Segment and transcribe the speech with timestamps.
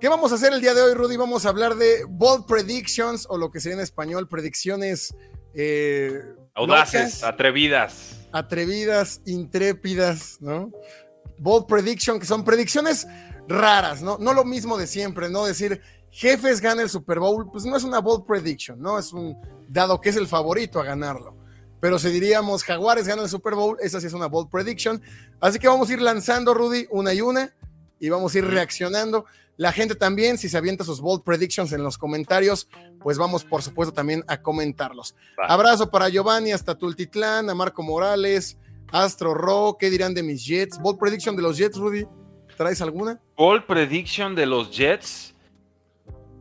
[0.00, 1.18] ¿Qué vamos a hacer el día de hoy, Rudy?
[1.18, 5.14] Vamos a hablar de bold predictions o lo que sería en español predicciones
[5.52, 6.22] eh,
[6.54, 10.72] audaces, locas, atrevidas, atrevidas, intrépidas, ¿no?
[11.38, 13.06] Bold prediction, que son predicciones
[13.46, 14.16] raras, ¿no?
[14.16, 15.44] No lo mismo de siempre, ¿no?
[15.44, 18.98] Decir jefes gana el Super Bowl, pues no es una bold prediction, ¿no?
[18.98, 19.36] Es un
[19.68, 21.36] dado que es el favorito a ganarlo.
[21.78, 25.02] Pero si diríamos Jaguares gana el Super Bowl, esa sí es una bold prediction.
[25.40, 27.54] Así que vamos a ir lanzando, Rudy, una y una,
[27.98, 29.26] y vamos a ir reaccionando.
[29.60, 32.66] La gente también, si se avienta sus bold predictions en los comentarios,
[32.98, 35.14] pues vamos por supuesto también a comentarlos.
[35.46, 38.56] Abrazo para Giovanni hasta Tultitlán, a Marco Morales,
[38.90, 40.78] Astro Ro, ¿qué dirán de mis Jets?
[40.80, 42.06] Bold prediction de los Jets, Rudy,
[42.56, 43.20] ¿traes alguna?
[43.36, 45.34] Bold prediction de los Jets.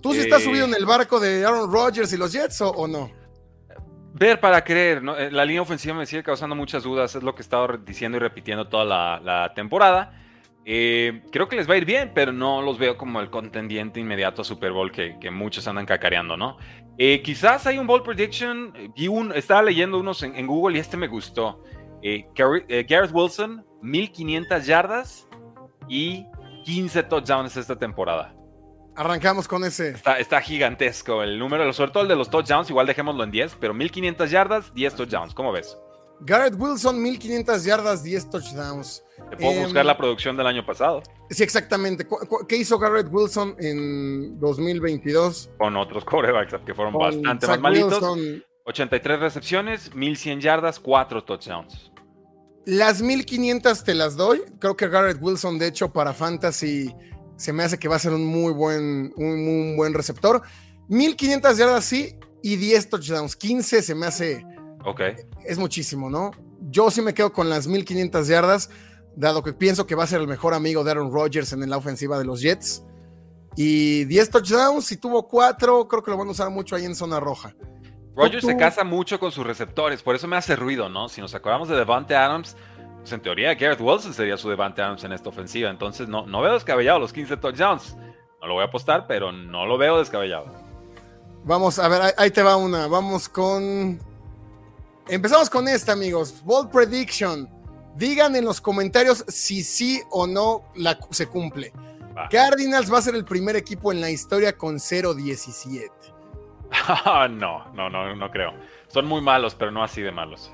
[0.02, 0.46] ¿Tú sí estás Eh.
[0.46, 3.12] subido en el barco de Aaron Rodgers y los Jets o, o no?
[4.14, 5.18] Ver para creer, ¿no?
[5.18, 8.16] Eh, la línea ofensiva me sigue causando muchas dudas, es lo que he estado diciendo
[8.18, 10.16] y repitiendo toda la, la temporada.
[10.72, 14.00] Eh, creo que les va a ir bien, pero no los veo como el contendiente
[14.00, 16.58] inmediato a Super Bowl que, que muchos andan cacareando, ¿no?
[17.00, 20.78] Eh, quizás hay un bold prediction, eh, vi un, estaba leyendo unos en, en Google
[20.78, 21.64] y este me gustó.
[22.04, 25.28] Eh, Garrett Wilson, 1500 yardas
[25.88, 26.28] y
[26.66, 28.36] 15 touchdowns esta temporada.
[28.96, 29.90] Arrancamos con ese.
[29.90, 33.58] Está, está gigantesco el número, sobre todo el de los touchdowns, igual dejémoslo en 10,
[33.60, 35.76] pero 1500 yardas, 10 touchdowns, ¿cómo ves?
[36.22, 39.04] Garrett Wilson, 1500 yardas, 10 touchdowns.
[39.30, 42.06] Te puedo Em, buscar la producción del año pasado Sí, exactamente.
[42.08, 45.50] ¿Cu- cu- ¿Qué hizo Garrett Wilson en 2022?
[45.58, 47.94] con otros corebacks que fueron Con bastante Zach más malitos.
[48.02, 48.44] Wilson.
[48.66, 51.92] 83 recepciones, 1100 yardas, 4 touchdowns.
[52.66, 54.42] Las 1500 te las doy.
[54.60, 56.94] Creo que Garrett Wilson, de hecho, para Fantasy
[57.36, 60.42] se me hace que va a ser un muy buen, un, un buen receptor.
[60.88, 63.36] 1500 yardas sí y 10 touchdowns.
[63.36, 64.46] 15 se me hace,
[64.86, 65.02] Ok.
[65.46, 66.32] es muchísimo, ¿no?
[66.70, 68.70] Yo sí me quedo con las 1500 yardas,
[69.16, 71.78] dado que pienso que va a ser el mejor amigo de Aaron Rodgers en la
[71.78, 72.84] ofensiva de los Jets.
[73.56, 76.96] Y 10 touchdowns, si tuvo 4, creo que lo van a usar mucho ahí en
[76.96, 77.54] zona roja.
[78.16, 81.08] Rogers se casa mucho con sus receptores, por eso me hace ruido, ¿no?
[81.10, 82.56] Si nos acordamos de Devante Adams,
[83.00, 85.70] pues en teoría Garrett Wilson sería su Devante Adams en esta ofensiva.
[85.70, 87.96] Entonces no, no veo descabellado los 15 touchdowns.
[88.42, 90.54] No lo voy a apostar, pero no lo veo descabellado.
[91.46, 92.88] Vamos, a ver, ahí, ahí te va una.
[92.88, 94.00] Vamos con.
[95.10, 96.44] Empezamos con esta, amigos.
[96.44, 97.50] Bold Prediction.
[97.96, 101.74] Digan en los comentarios si sí o no la, se cumple.
[102.16, 102.30] Va.
[102.30, 105.90] Cardinals va a ser el primer equipo en la historia con 0-17.
[107.32, 108.54] no, no, no, no creo.
[108.88, 110.52] Son muy malos, pero no así de malos.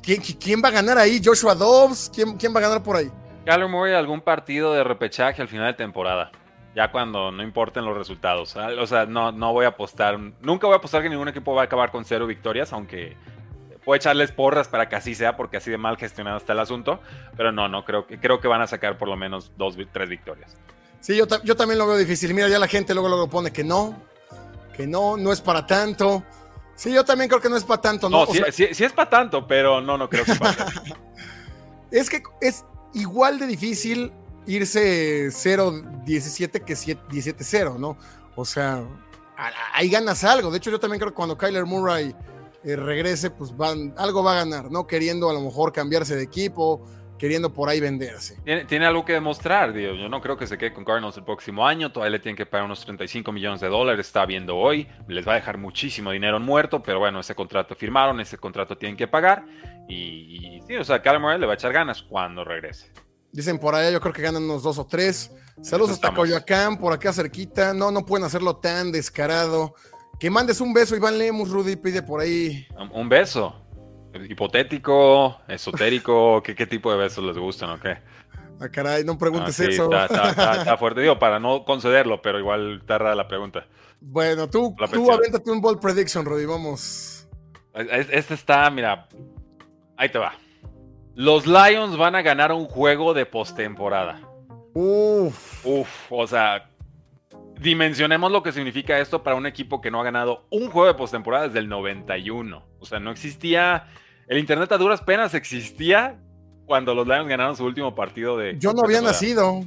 [0.00, 1.20] ¿Quién, quién va a ganar ahí?
[1.22, 2.10] ¿Joshua Dobbs?
[2.14, 3.10] ¿Quién, quién va a ganar por ahí?
[3.44, 6.30] Kyler Murray algún partido de repechaje al final de temporada.
[6.74, 8.56] Ya cuando no importen los resultados.
[8.56, 10.18] O sea, no, no voy a apostar.
[10.40, 13.16] Nunca voy a apostar que ningún equipo va a acabar con cero victorias, aunque
[13.84, 17.00] puedo echarles porras para que así sea, porque así de mal gestionado está el asunto.
[17.36, 20.08] Pero no, no, creo que, creo que van a sacar por lo menos dos, tres
[20.08, 20.56] victorias.
[21.00, 22.34] Sí, yo, yo también lo veo difícil.
[22.34, 23.96] Mira, ya la gente luego, luego pone que no,
[24.76, 26.24] que no, no es para tanto.
[26.74, 28.08] Sí, yo también creo que no es para tanto.
[28.10, 28.24] ¿no?
[28.24, 30.64] No, sí, sea, sí- sí es para tanto, pero no, no creo que pase.
[31.92, 32.64] Es que es
[32.94, 34.12] igual de difícil
[34.46, 37.96] irse 0-17 que 7- 17-0, ¿no?
[38.36, 38.84] O sea,
[39.72, 40.50] ahí ganas algo.
[40.50, 42.14] De hecho, yo también creo que cuando Kyler Murray
[42.64, 44.86] eh, regrese, pues van, algo va a ganar, ¿no?
[44.86, 46.84] Queriendo a lo mejor cambiarse de equipo,
[47.18, 48.40] queriendo por ahí venderse.
[48.44, 49.94] Tiene, tiene algo que demostrar, digo.
[49.94, 51.92] Yo no creo que se quede con Cardinals el próximo año.
[51.92, 54.06] Todavía le tienen que pagar unos 35 millones de dólares.
[54.06, 54.88] Está viendo hoy.
[55.08, 56.82] Les va a dejar muchísimo dinero muerto.
[56.82, 58.20] Pero bueno, ese contrato firmaron.
[58.20, 59.44] Ese contrato tienen que pagar.
[59.88, 62.90] Y, y sí, o sea, Kyler Murray le va a echar ganas cuando regrese.
[63.34, 65.32] Dicen por allá, yo creo que ganan unos dos o tres.
[65.60, 66.18] Saludos hasta Estamos.
[66.20, 67.74] Coyoacán, por acá cerquita.
[67.74, 69.74] No, no pueden hacerlo tan descarado.
[70.20, 72.64] Que mandes un beso, Iván Lemus, Rudy pide por ahí.
[72.78, 73.60] Un, un beso.
[74.28, 76.42] Hipotético, esotérico.
[76.44, 77.98] ¿qué, ¿Qué tipo de besos les gustan o qué?
[78.60, 79.84] Ah, caray, no Ah, preguntes sí, eso.
[79.84, 81.00] Está, está- está- está fuerte.
[81.00, 83.66] Digo, para no concederlo, pero igual está rara la pregunta.
[84.00, 87.26] Bueno, tú, La tú avéntate un ball prediction, Rudy, vamos.
[87.74, 89.08] Es- Este está, mira.
[89.96, 90.34] Ahí te va.
[91.14, 94.20] Los Lions van a ganar un juego de postemporada.
[94.74, 96.68] Uf, Uf, o sea,
[97.60, 100.94] dimensionemos lo que significa esto para un equipo que no ha ganado un juego de
[100.94, 102.66] postemporada desde el 91.
[102.80, 103.86] O sea, no existía.
[104.26, 106.20] El Internet a duras penas existía
[106.66, 108.56] cuando los Lions ganaron su último partido de.
[108.58, 109.62] yo no había nacido.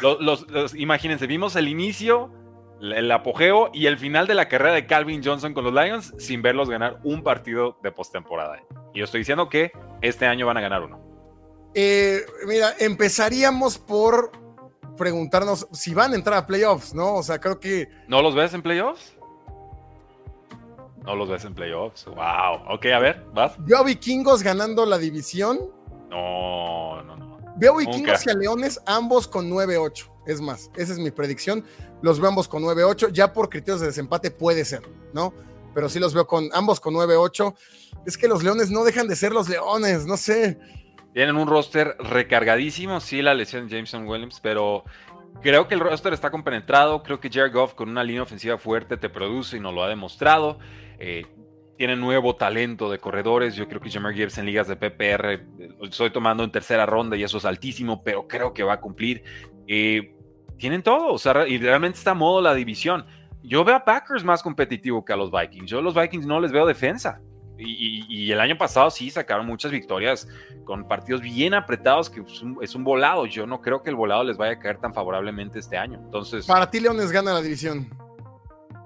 [0.00, 2.32] los, imagínense, vimos el inicio,
[2.80, 6.42] el apogeo y el final de la carrera de Calvin Johnson con los Lions sin
[6.42, 8.62] verlos ganar un partido de postemporada.
[8.94, 11.00] Y yo estoy diciendo que este año van a ganar uno.
[11.74, 14.32] Eh, mira, empezaríamos por
[14.96, 17.14] preguntarnos si van a entrar a playoffs, ¿no?
[17.14, 17.88] O sea, creo que.
[18.06, 19.16] ¿No los ves en playoffs?
[21.04, 22.04] No los ves en playoffs.
[22.06, 22.74] Wow.
[22.74, 23.54] Ok, a ver, vas.
[23.64, 25.58] Veo a Vikingos ganando la división.
[26.10, 27.38] No, no, no.
[27.56, 30.17] Veo a Vikingos y a Leones ambos con 9-8.
[30.28, 31.64] Es más, esa es mi predicción.
[32.02, 33.10] Los veo ambos con 9-8.
[33.12, 34.82] Ya por criterios de desempate puede ser,
[35.14, 35.32] ¿no?
[35.74, 37.54] Pero sí los veo con ambos con 9-8.
[38.06, 40.58] Es que los Leones no dejan de ser los Leones, no sé.
[41.14, 44.84] Tienen un roster recargadísimo, sí, la lesión de Jameson Williams, pero
[45.40, 47.02] creo que el roster está compenetrado.
[47.02, 49.88] Creo que Jared Goff con una línea ofensiva fuerte te produce y nos lo ha
[49.88, 50.58] demostrado.
[50.98, 51.26] Eh,
[51.78, 53.54] tiene nuevo talento de corredores.
[53.54, 57.16] Yo creo que Jamar Gibbs en ligas de PPR eh, estoy tomando en tercera ronda
[57.16, 59.22] y eso es altísimo, pero creo que va a cumplir.
[59.66, 60.17] Eh,
[60.58, 63.06] tienen todo, o sea, y realmente está a modo la división.
[63.42, 65.70] Yo veo a Packers más competitivo que a los Vikings.
[65.70, 67.20] Yo a los Vikings no les veo defensa.
[67.60, 70.28] Y, el año pasado sí sacaron muchas victorias
[70.64, 72.22] con partidos bien apretados, que
[72.62, 73.26] es un, volado.
[73.26, 75.98] Yo no creo que el volado les vaya a caer tan favorablemente este año.
[75.98, 76.46] Entonces.
[76.46, 77.88] Para ti, Leones gana la división.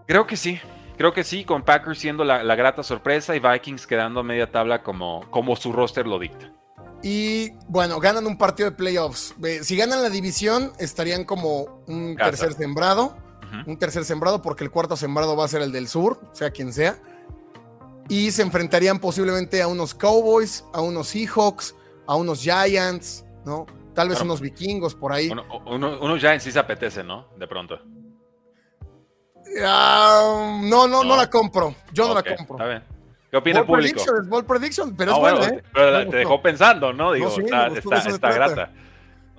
[0.07, 0.59] Creo que sí.
[0.97, 4.83] Creo que sí, con Packers siendo la, grata sorpresa y Vikings quedando a media tabla
[4.83, 6.53] como, como su roster lo dicta.
[7.03, 9.35] Y bueno, ganan un partido de playoffs.
[9.63, 13.17] Si ganan la división, estarían como un tercer sembrado.
[13.67, 16.73] Un tercer sembrado, porque el cuarto sembrado va a ser el del sur, sea quien
[16.73, 16.99] sea.
[18.09, 21.75] Y se enfrentarían posiblemente a unos Cowboys, a unos Seahawks,
[22.07, 23.67] a unos Giants, ¿no?
[23.95, 25.31] Tal vez unos vikingos por ahí.
[25.67, 27.29] unos Giants sí se apetece, ¿no?
[27.37, 27.79] De pronto.
[29.63, 31.75] Ah, no, no, no, la compro.
[31.93, 32.57] Yo no la compro.
[33.33, 34.05] ¿Qué opina el público?
[34.05, 35.63] Prediction, ball prediction, pero es bueno, ¿eh?
[35.73, 37.15] Pero te dejó pensando, ¿no?
[37.15, 38.71] Digo, está, está, grata.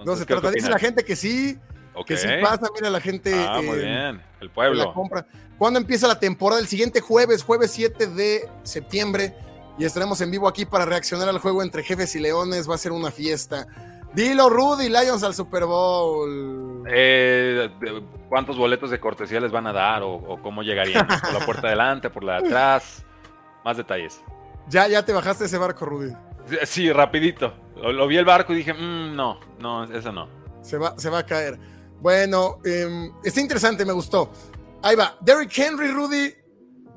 [0.03, 0.49] no se trata.
[0.49, 1.59] Dice la gente que sí,
[2.07, 2.69] que sí pasa.
[2.73, 3.31] Mira, la gente.
[3.47, 4.21] Ah, muy eh, bien.
[4.41, 4.83] El pueblo.
[4.83, 5.27] La compra.
[5.59, 6.59] ¿Cuándo empieza la temporada?
[6.59, 9.35] El siguiente jueves, jueves 7 de septiembre.
[9.77, 12.67] Y estaremos en vivo aquí para reaccionar al juego entre Jefes y Leones.
[12.67, 13.67] Va a ser una fiesta.
[14.15, 16.83] Dilo, Rudy, Lions al Super Bowl.
[16.89, 17.69] Eh,
[18.27, 21.05] ¿Cuántos boletos de cortesía les van a dar o, cómo llegarían?
[21.05, 23.05] ¿Por la puerta de adelante, por la de atrás?
[23.63, 24.21] Más detalles.
[24.69, 26.13] Ya, ya te bajaste ese barco, Rudy.
[26.65, 27.53] Sí, rapidito.
[27.75, 30.27] Lo, vi el barco y dije, mm, no, no, eso no.
[30.61, 31.59] Se va, se va a caer.
[31.99, 34.31] Bueno, em, está interesante, me gustó.
[34.81, 35.17] Ahí va.
[35.21, 36.33] Derrick Henry, Rudy,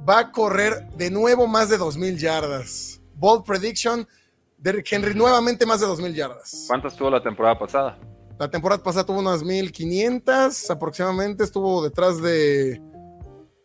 [0.09, 3.01] va a correr de nuevo más de 2.000 yardas.
[3.15, 4.07] Bold prediction
[4.59, 6.65] Derrick Henry nuevamente más de 2.000 yardas.
[6.67, 7.99] ¿Cuántas tuvo la temporada pasada?
[8.39, 11.45] La temporada pasada tuvo unas 1.500 aproximadamente.
[11.45, 12.81] Estuvo detrás de,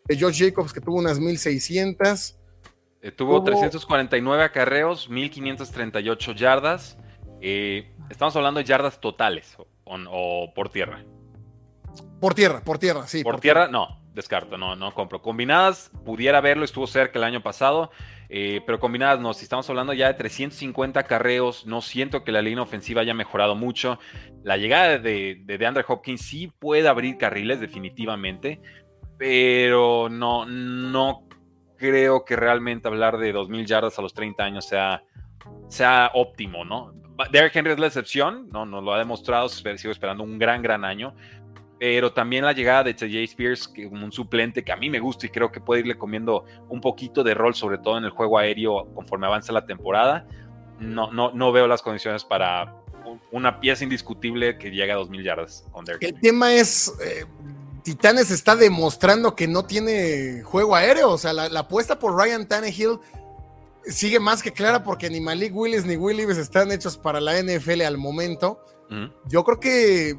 [0.06, 2.36] de Josh Jacobs, que tuvo unas 1.600.
[3.02, 6.96] Eh, tuvo, 349 acarreos, 1.538 yardas.
[7.40, 11.04] Eh, estamos hablando de yardas totales o, por tierra.
[12.20, 13.24] Por tierra, por tierra, sí.
[13.24, 15.20] Por, tierra, no, descarto, no, no compro.
[15.20, 17.90] Combinadas, pudiera verlo, estuvo cerca el año pasado.
[18.28, 22.40] Eh, pero combinadas no, si estamos hablando ya de 350 carreos, no siento que la
[22.40, 23.98] línea ofensiva haya mejorado mucho.
[24.44, 28.62] La llegada de, de, Andre Hopkins sí puede abrir carriles definitivamente,
[29.18, 31.26] pero no, no
[31.82, 35.02] creo que realmente hablar de 2.000 yardas a los 30 años sea,
[35.66, 36.94] sea óptimo, ¿no?
[37.32, 40.84] Derrick Henry es la excepción, no, nos lo ha demostrado, sigo esperando un gran, gran
[40.84, 41.12] año,
[41.80, 45.26] pero también la llegada de TJ Spears como un suplente que a mí me gusta
[45.26, 48.38] y creo que puede irle comiendo un poquito de rol, sobre todo en el juego
[48.38, 50.24] aéreo conforme avanza la temporada.
[50.78, 52.76] No, no, no veo las condiciones para
[53.32, 57.24] una pieza indiscutible que llegue a 2.000 yardas con El tema es, eh,
[57.82, 62.98] Titanes está demostrando que no tiene juego aéreo, o sea, la, apuesta por Ryan Tannehill
[63.84, 67.82] sigue más que clara porque ni Malik Willis ni Willis están hechos para la NFL
[67.82, 68.64] al momento.
[69.26, 70.18] Yo creo que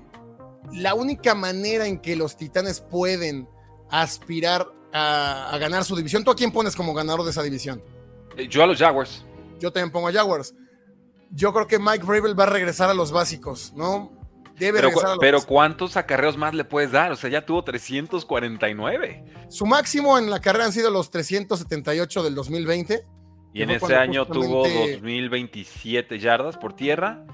[0.71, 3.47] la única manera en que los Titanes pueden
[3.89, 7.83] aspirar a, ganar su división, ¿tú a quién pones como ganador de esa división?
[8.49, 9.23] Yo a los Jaguars.
[9.59, 10.55] Yo también pongo a Jaguars.
[11.29, 14.11] Yo creo que Mike Vrabel va a regresar a los básicos, ¿no?
[14.63, 17.11] Debe pero, regresar a los pero ¿cuántos acarreos más le puedes dar?
[17.11, 19.23] O sea, ya tuvo 349.
[19.49, 23.05] Su máximo en la carrera han sido los 378 del 2020.
[23.53, 27.25] Y en ese año tuvo 2027 yardas por tierra.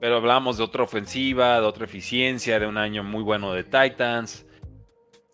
[0.00, 4.46] Pero hablamos de otra ofensiva, de otra eficiencia, de un año muy bueno de Titans.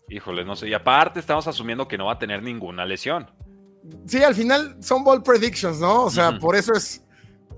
[0.09, 0.69] Híjole, no sé.
[0.69, 3.29] Y aparte estamos asumiendo que no va a tener ninguna lesión.
[4.05, 6.03] Sí, al final son ball predictions, ¿no?
[6.03, 7.03] O sea, por eso es.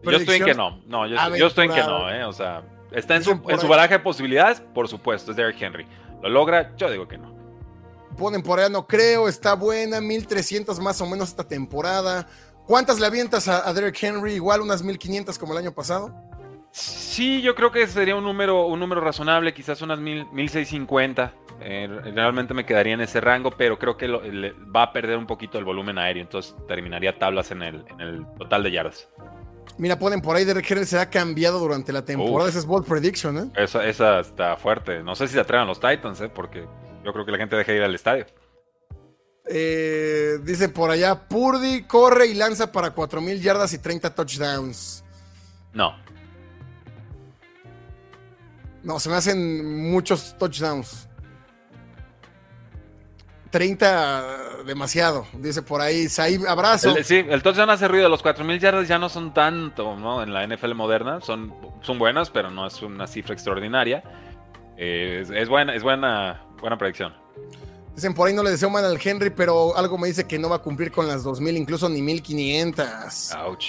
[0.04, 0.82] Yo estoy en que no.
[0.86, 2.24] No, yo, estoy en que no, ¿eh?
[2.24, 5.86] O sea, está en su, en su baraje de posibilidades, por supuesto, es Derrick Henry.
[6.22, 6.76] ¿Lo logra?
[6.76, 7.34] Yo digo que no.
[8.18, 12.28] Ponen por allá, no creo, está buena, 1300 más o menos esta temporada.
[12.66, 14.34] ¿Cuántas le avientas a, a Derrick Henry?
[14.34, 16.14] Igual unas 1500 como el año pasado.
[16.72, 21.34] Sí, yo creo que sería un número, un número razonable, quizás unas mil, 1650.
[21.62, 25.58] Eh, realmente me quedaría en ese rango, pero creo que va a perder un poquito
[25.58, 29.10] el volumen aéreo, entonces terminaría tablas en el, en el total de yardas.
[29.78, 32.50] Mira, ponen por ahí, Derek Henry será cambiado durante la temporada.
[32.50, 33.52] Esa es Bold Prediction, ¿eh?
[33.56, 35.04] Esa, esa está fuerte.
[35.04, 36.30] No sé si se atrevan los Titans, ¿eh?
[36.30, 36.68] Porque
[37.06, 38.26] yo creo que la gente deja de ir al estadio.
[39.52, 45.04] Eh, dice por allá, Purdy corre y lanza para 4.000 yardas y 30 touchdowns.
[45.74, 45.96] No.
[48.84, 51.09] No, se me hacen muchos touchdowns.
[53.50, 56.08] 30 demasiado, dice por ahí.
[56.08, 56.96] Saí, abrazo.
[57.04, 58.10] sí, el touchdown hace ruido.
[58.10, 60.22] Los 4000 yardas ya no son tanto, ¿no?
[60.24, 64.04] En la NFL moderna son, son buenas, pero no es una cifra extraordinaria.
[64.78, 67.14] Eh, es, buena, es buena, buena predicción.
[67.96, 70.50] Dicen por ahí no le deseo mal al Henry, pero algo me dice que no
[70.50, 73.34] va a cumplir con las 2000, incluso ni 1500.
[73.46, 73.66] Ouch.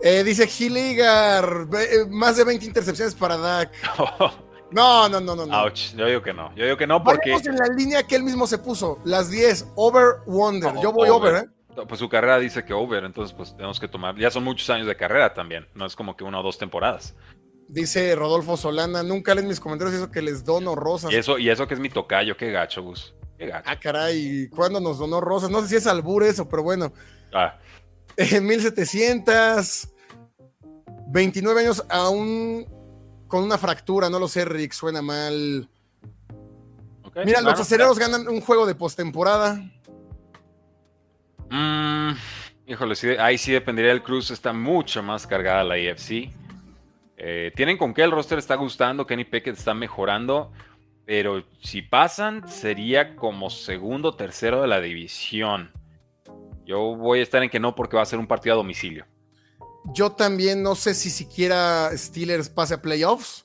[0.00, 3.72] Eh, dice Hilligar, eh, más de 20 intercepciones para Dak.
[4.74, 5.46] No, no, no, no.
[5.46, 5.62] no.
[5.62, 5.94] Ouch.
[5.94, 6.52] Yo digo que no.
[6.56, 7.30] Yo digo que no porque.
[7.30, 8.98] Vamos en la línea que él mismo se puso.
[9.04, 9.72] Las 10.
[9.76, 10.72] Over, Wonder.
[10.82, 11.44] Yo voy over.
[11.44, 11.84] ¿eh?
[11.86, 14.16] Pues su carrera dice que over, entonces pues tenemos que tomar.
[14.16, 15.68] Ya son muchos años de carrera también.
[15.74, 17.14] No es como que una o dos temporadas.
[17.68, 21.12] Dice Rodolfo Solana, nunca leen mis comentarios eso que les dono rosas.
[21.12, 23.14] Y eso, y eso que es mi tocayo, qué gacho, Gus.
[23.38, 23.68] Qué gacho.
[23.68, 25.50] Ah, caray, ¿cuándo nos donó rosas?
[25.50, 26.92] No sé si es albur eso, pero bueno.
[27.32, 27.58] Ah.
[28.16, 29.88] Eh, 1700.
[31.08, 32.66] 29 años aún
[33.34, 35.68] con una fractura, no lo sé, Rick, suena mal.
[37.24, 39.56] Mira, los aceleros ganan un juego de postemporada.
[41.50, 42.12] Mm,
[42.68, 46.30] híjole, ahí sí dependería del Cruz, está mucho más cargada la IFC.
[47.16, 50.52] Eh, tienen con qué el roster está gustando, Kenny Pickett está mejorando,
[51.04, 55.72] pero si pasan sería como segundo tercero de la división.
[56.64, 59.06] Yo voy a estar en que no porque va a ser un partido a domicilio.
[59.92, 63.44] Yo también no sé si siquiera Steelers pase a playoffs.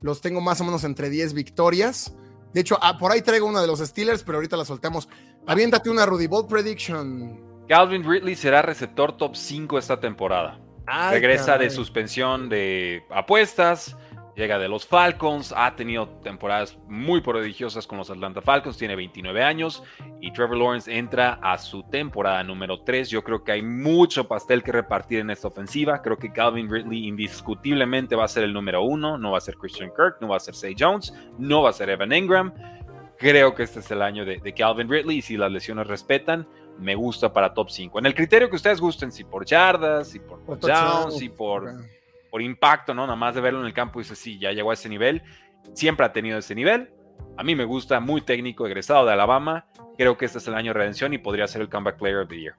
[0.00, 2.14] Los tengo más o menos entre 10 victorias.
[2.54, 5.08] De hecho, ah, por ahí traigo una de los Steelers, pero ahorita la soltamos.
[5.46, 7.64] Aviéntate una Rudy Bolt Prediction.
[7.68, 10.60] Calvin Ridley será receptor top 5 esta temporada.
[11.10, 13.96] Regresa de suspensión de apuestas
[14.40, 19.42] Llega de los Falcons, ha tenido temporadas muy prodigiosas con los Atlanta Falcons, tiene 29
[19.42, 19.82] años
[20.22, 23.10] y Trevor Lawrence entra a su temporada número 3.
[23.10, 26.00] Yo creo que hay mucho pastel que repartir en esta ofensiva.
[26.00, 29.58] Creo que Calvin Ridley indiscutiblemente va a ser el número uno, no va a ser
[29.58, 32.54] Christian Kirk, no va a ser Say Jones, no va a ser Evan Ingram.
[33.18, 36.94] Creo que este es el año de, Calvin Ridley y si las lesiones respetan, me
[36.94, 37.98] gusta para top 5.
[37.98, 41.99] En el criterio que ustedes gusten, si por yardas, si por touchdowns, si por
[42.30, 43.02] por impacto, ¿no?
[43.02, 45.22] Nada más de verlo en el campo y dices, sí, ya llegó a ese nivel.
[45.74, 46.92] Siempre ha tenido ese nivel.
[47.36, 49.66] A mí me gusta, muy técnico, egresado de Alabama.
[49.96, 52.28] Creo que este es el año de redención y podría ser el comeback player of
[52.28, 52.54] the year.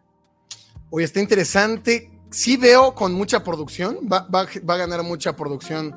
[0.90, 2.12] Oye, está interesante.
[2.30, 5.96] Sí veo con mucha producción, va, a ganar mucha producción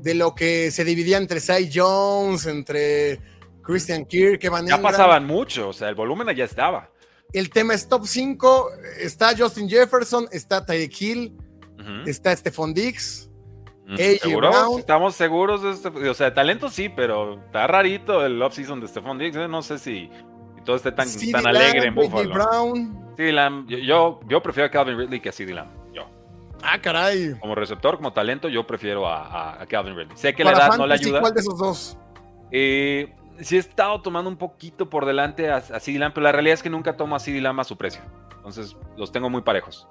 [0.00, 3.20] de lo que se dividía entre Cy Jones, entre
[3.62, 6.90] Christian Kirk, Evan Ya pasaban mucho, o sea, el volumen ya estaba.
[7.32, 8.70] El tema es top 5,
[9.00, 11.36] está Justin Jefferson, está Tyreek Hill,
[12.06, 13.30] Está Stephon Dix.
[13.96, 14.78] ¿Seguro?
[14.78, 19.18] Estamos seguros de este, o sea, talento sí, pero está rarito el offseason de Stephon
[19.18, 19.36] Dix.
[19.36, 19.46] ¿eh?
[19.46, 20.10] No sé si,
[20.64, 22.34] todo esté tan, tan alegre en Buffalo.
[22.34, 23.06] Brown.
[23.16, 25.70] Lamb, yo, yo, prefiero a Calvin Ridley que a CD Lamb.
[25.94, 26.06] Yo.
[26.62, 27.38] Ah, caray.
[27.40, 30.16] Como receptor, como talento, yo prefiero a, Calvin Ridley.
[30.16, 31.20] Sé que la edad no le ayuda.
[31.20, 31.98] ¿Cuál de esos dos?
[32.50, 36.32] Eh, sí he estado tomando un poquito por delante a, a CD Lamb, pero la
[36.32, 38.02] realidad es que nunca tomo a CD Lamb a su precio.
[38.36, 39.88] Entonces los tengo muy parejos.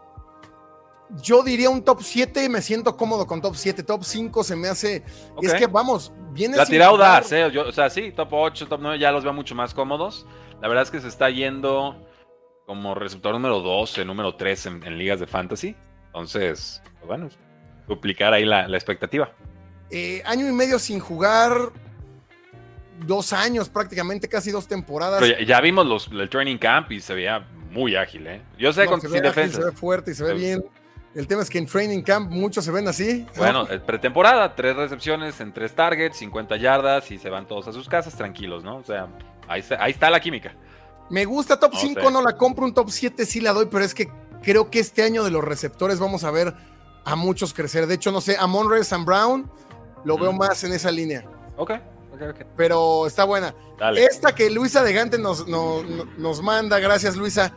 [1.22, 3.84] Yo diría un top 7, me siento cómodo con top 7.
[3.84, 5.04] Top 5 se me hace.
[5.42, 6.58] Es que vamos, viene.
[6.58, 7.46] La tirada audaz, ¿eh?
[7.46, 10.26] o sea, sí, top 8, top 9 ya los veo mucho más cómodos.
[10.62, 11.96] La verdad es que se está yendo
[12.66, 15.76] como receptor número 12, número 3 en, ligas de fantasy.
[16.08, 17.30] Entonces, pues bueno,
[17.88, 19.32] duplicar ahí la, expectativa.
[19.92, 21.72] Eh, año y medio sin jugar.
[23.06, 25.22] Dos años prácticamente, casi dos temporadas.
[25.46, 28.42] ya, vimos los, el training camp y se veía muy ágil, ¿eh?
[28.58, 29.58] Yo sé con se ve defensa.
[29.58, 30.66] se ve fuerte y se ve bien.
[31.16, 33.26] El tema es que en Training Camp muchos se ven así.
[33.38, 37.88] Bueno, pretemporada, tres recepciones en tres targets, 50 yardas y se van todos a sus
[37.88, 38.78] casas tranquilos, ¿no?
[38.78, 39.08] O sea,
[39.48, 40.54] ahí está, la química.
[41.10, 43.94] Me gusta top 5, no la compro, un top 7 sí la doy, pero es
[43.94, 44.12] que
[44.44, 46.54] creo que este año de los receptores vamos a ver
[47.06, 47.88] a muchos crecer.
[47.88, 49.50] De hecho, no sé, a Monroe Sam Brown
[50.04, 51.24] lo veo más en esa línea.
[51.56, 51.72] Ok,
[52.14, 52.46] ok, ok.
[52.58, 53.56] Pero está buena.
[53.96, 57.54] Esta que Luisa de Gante nos, nos manda, gracias Luisa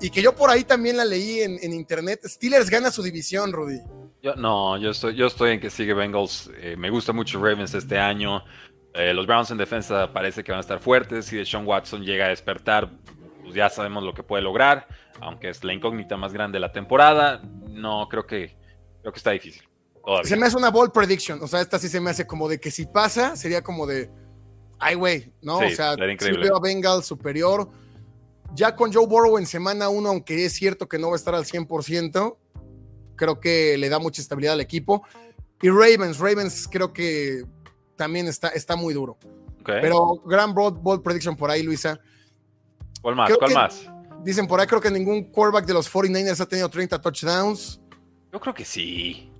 [0.00, 2.20] y que yo por ahí también la leí en, internet.
[2.24, 3.80] Steelers gana su división, Rudy.
[4.22, 6.50] Yo, no, yo estoy, yo estoy en que sigue Bengals.
[6.60, 8.42] Eh, me gusta mucho Ravens este año.
[8.94, 11.26] Eh, los Browns en defensa parece que van a estar fuertes.
[11.26, 12.90] Si Sean Watson llega a despertar,
[13.42, 14.86] pues ya sabemos lo que puede lograr.
[15.20, 18.56] Aunque es la incógnita más grande de la temporada, no creo que,
[19.00, 19.62] creo que está difícil.
[20.24, 21.42] Se me hace una bold prediction.
[21.42, 24.10] O sea, esta sí se me hace como de que si pasa, sería como de.
[24.78, 25.58] Ay, güey, ¿no?
[25.58, 27.68] o sea, si veo a Bengal superior.
[28.54, 31.34] Ya con Joe Burrow en semana uno, aunque es cierto que no va a estar
[31.34, 32.36] al 100%,
[33.16, 35.02] creo que le da mucha estabilidad al equipo.
[35.60, 37.44] Y Ravens, Ravens creo que
[37.96, 39.18] también está, está muy duro.
[39.64, 42.00] Pero gran bold, bold prediction por ahí, Luisa.
[43.02, 43.30] ¿Cuál más?
[43.36, 43.90] ¿Cuál más?
[44.22, 47.80] Dicen por ahí, creo que ningún quarterback de los 49ers ha tenido 30 touchdowns.
[48.32, 49.30] Yo creo que sí.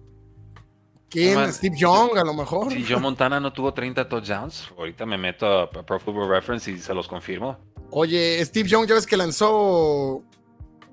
[1.09, 1.53] ¿Quién?
[1.53, 2.71] Steve Young, a lo mejor.
[2.71, 6.79] Si Joe Montana no tuvo 30 touchdowns, ahorita me meto a Pro Football Reference y
[6.79, 7.57] se los confirmo.
[7.91, 10.23] Oye, Steve Young, ya ves que lanzó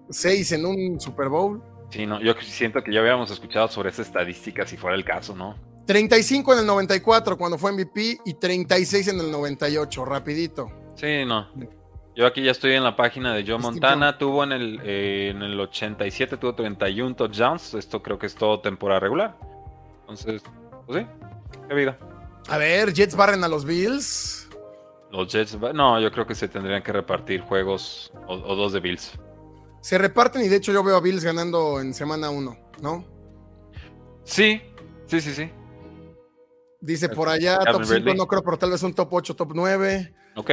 [0.09, 1.61] 6 en un Super Bowl.
[1.89, 5.35] Sí, no, yo siento que ya habíamos escuchado sobre esa estadística si fuera el caso,
[5.35, 5.55] ¿no?
[5.85, 10.71] 35 en el 94 cuando fue MVP y 36 en el 98, rapidito.
[10.95, 11.47] Sí, no.
[12.15, 14.17] Yo aquí ya estoy en la página de Joe Montana.
[14.17, 17.73] Tuvo en el, eh, en el 87, tuvo 31 touchdowns.
[17.73, 19.37] Esto creo que es todo temporada regular.
[20.01, 20.41] Entonces,
[20.87, 21.07] pues sí,
[21.67, 21.97] qué vida.
[22.47, 24.44] A ver, Jets barren a los Bills.
[25.15, 29.17] Los Jets, no, yo creo que se tendrían que repartir juegos o, dos de Bills.
[29.81, 33.05] Se reparten y de hecho yo veo a Bills ganando en semana 1, ¿no?
[34.23, 34.61] Sí,
[35.05, 35.49] sí, sí, sí.
[36.81, 40.13] Dice por allá, top 5 no creo, pero tal vez un top 8, top 9.
[40.35, 40.51] Ok.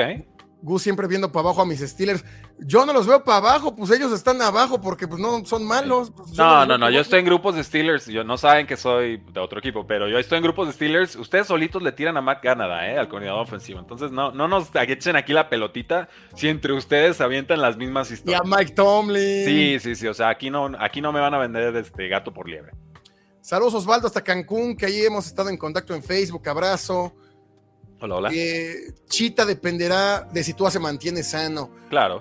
[0.62, 2.24] Gus siempre viendo para abajo a mis Steelers.
[2.60, 6.12] Yo no los veo para abajo, pues ellos están abajo porque pues no son malos.
[6.16, 8.06] Pues, no, no, no, yo estoy en grupos de Steelers.
[8.06, 11.16] Yo no saben que soy de otro equipo, pero yo estoy en grupos de Steelers.
[11.16, 12.96] Ustedes solitos le tiran a Matt Canada, ¿eh?
[12.96, 13.80] Al coordinador ofensivo.
[13.80, 18.40] Entonces no, no nos echen aquí la pelotita si entre ustedes avientan las mismas historias.
[18.44, 19.44] Y a Mike Tomlin.
[19.44, 20.06] Sí, sí, sí.
[20.06, 22.72] O sea, aquí no, aquí no me van a vender este gato por liebre.
[23.40, 26.48] Saludos Osvaldo hasta Cancún, que ahí hemos estado en contacto en Facebook.
[26.48, 27.12] Abrazo.
[28.02, 28.30] Hola, hola.
[28.32, 31.70] Eh, Chita dependerá de si tú se mantiene sano.
[31.88, 32.20] Claro.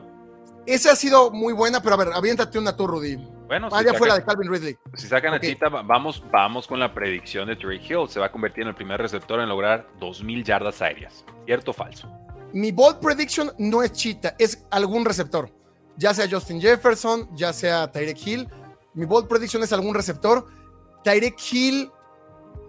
[0.67, 3.17] Esa ha sido muy buena, pero a ver, aviéntate una tú, Rudy.
[3.47, 4.77] Bueno, ah, ya fue la de Calvin Ridley.
[4.93, 8.07] Si sacan a Chita, vamos, vamos con la predicción de Drake Hill.
[8.07, 11.25] Se va a convertir en el primer receptor en lograr 2.000 yardas aéreas.
[11.45, 12.07] ¿Cierto o falso?
[12.53, 15.49] Mi bold prediction no es Chita, es algún receptor.
[15.97, 18.47] Ya sea Justin Jefferson, ya sea Tyreek Hill.
[18.93, 20.45] Mi bold prediction es algún receptor.
[21.03, 21.91] Tyreek Hill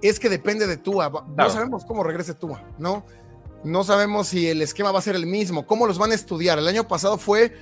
[0.02, 1.10] es que depende de Tua.
[1.36, 3.04] No sabemos cómo regrese Tua, ¿no?
[3.64, 6.58] No sabemos si el esquema va a ser el mismo, cómo los van a estudiar.
[6.58, 7.56] El año pasado fue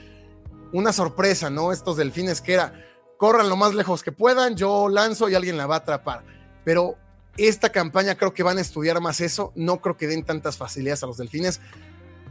[0.73, 1.73] una sorpresa, ¿no?
[1.73, 2.73] Estos delfines que era,
[3.19, 6.25] corran lo más lejos que puedan, yo lanzo y alguien la va a atrapar.
[6.65, 6.97] Pero
[7.37, 9.53] esta campaña creo que van a estudiar más eso.
[9.55, 11.61] No creo que den tantas facilidades a los delfines.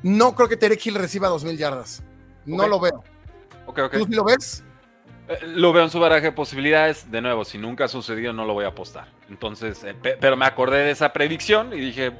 [0.01, 2.03] No creo que Terek Hill reciba 2.000 yardas.
[2.45, 3.03] No lo veo.
[3.91, 4.63] ¿Tú sí lo ves?
[5.29, 7.09] Eh, lo veo en su baraje de posibilidades.
[7.09, 9.07] De nuevo, si nunca ha sucedido, no lo voy a apostar.
[9.29, 12.11] Entonces, eh, pero me acordé de esa predicción y dije,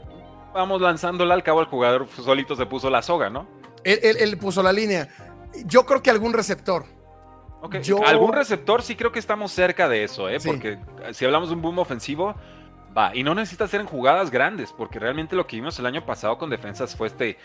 [0.54, 1.34] vamos lanzándola.
[1.34, 3.48] Al cabo, el jugador solito se puso la soga, ¿no?
[3.84, 5.10] Él, puso la línea.
[5.65, 6.86] Yo creo que algún receptor.
[8.06, 10.38] Algún receptor, sí creo que estamos cerca de eso, ¿eh?
[10.45, 10.78] Porque
[11.12, 12.36] si hablamos de un boom ofensivo,
[12.97, 16.06] Va, y no necesita ser en jugadas grandes, porque realmente lo que vimos el año
[16.06, 17.38] pasado con defensas fue este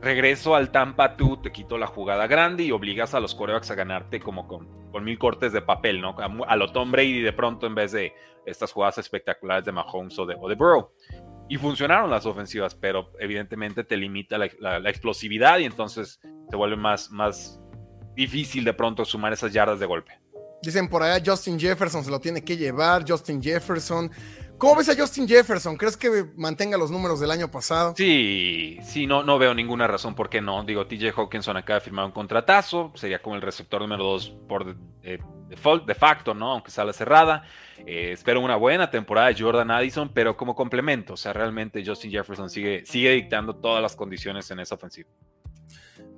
[0.00, 3.74] regreso al Tampa, tú te quito la jugada grande y obligas a los corebacks a
[3.74, 4.68] ganarte como con,
[5.02, 6.16] mil cortes de papel, ¿no?
[6.46, 8.12] A, lo Tom Brady de pronto en vez de
[8.44, 10.92] estas jugadas espectaculares de Mahomes o de, o.
[11.48, 17.10] Y funcionaron las ofensivas, pero evidentemente te limita la, explosividad y entonces te vuelve más,
[17.10, 17.60] más
[18.14, 20.20] difícil de pronto sumar esas yardas de golpe.
[20.62, 24.10] Dicen por allá Justin Jefferson se lo tiene que llevar, Justin Jefferson.
[24.60, 25.74] ¿Cómo ves a Justin Jefferson?
[25.78, 27.94] ¿Crees que mantenga los números del año pasado?
[27.96, 30.62] Sí, sí, no, no veo ninguna razón por qué no.
[30.64, 34.76] Digo, TJ Hawkinson acaba de firmar un contratazo, sería como el receptor número dos por
[35.02, 35.18] eh,
[35.48, 36.52] default, de facto, ¿no?
[36.52, 37.42] Aunque sale cerrada.
[37.86, 41.14] Eh, espero una buena temporada de Jordan Addison, pero como complemento.
[41.14, 45.08] O sea, realmente Justin Jefferson sigue, sigue dictando todas las condiciones en esa ofensiva.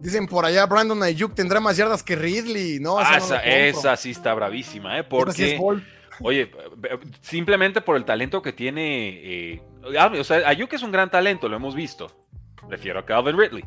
[0.01, 2.99] Dicen por allá, Brandon Ayuk tendrá más yardas que Ridley, ¿no?
[2.99, 5.05] Ah, esa, sí está bravísima, ¿eh?
[5.05, 5.57] Porque...
[6.21, 6.51] Oye,
[7.21, 9.09] simplemente por el talento que tiene.
[9.23, 9.63] Eh,
[9.99, 12.11] ah, o sea, Ayuk es un gran talento, lo hemos visto.
[12.69, 13.65] Refiero a Calvin Ridley.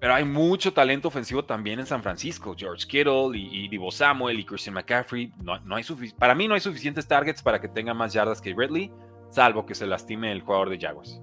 [0.00, 2.54] Pero hay mucho talento ofensivo también en San Francisco.
[2.56, 5.32] George Kittle y, Divo Samuel y Christian McCaffrey.
[5.42, 5.84] No, no hay
[6.18, 8.92] para mí no hay suficientes targets para que tenga más yardas que Ridley,
[9.30, 11.20] salvo que se lastime el jugador de Jaguars.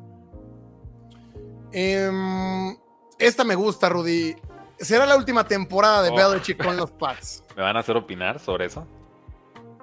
[1.72, 2.76] Em,
[3.20, 4.36] esta me gusta, Rudy.
[4.80, 6.16] Será la última temporada de oh.
[6.16, 7.44] Belichick con los Pats.
[7.56, 8.88] ¿Me van a hacer opinar sobre eso?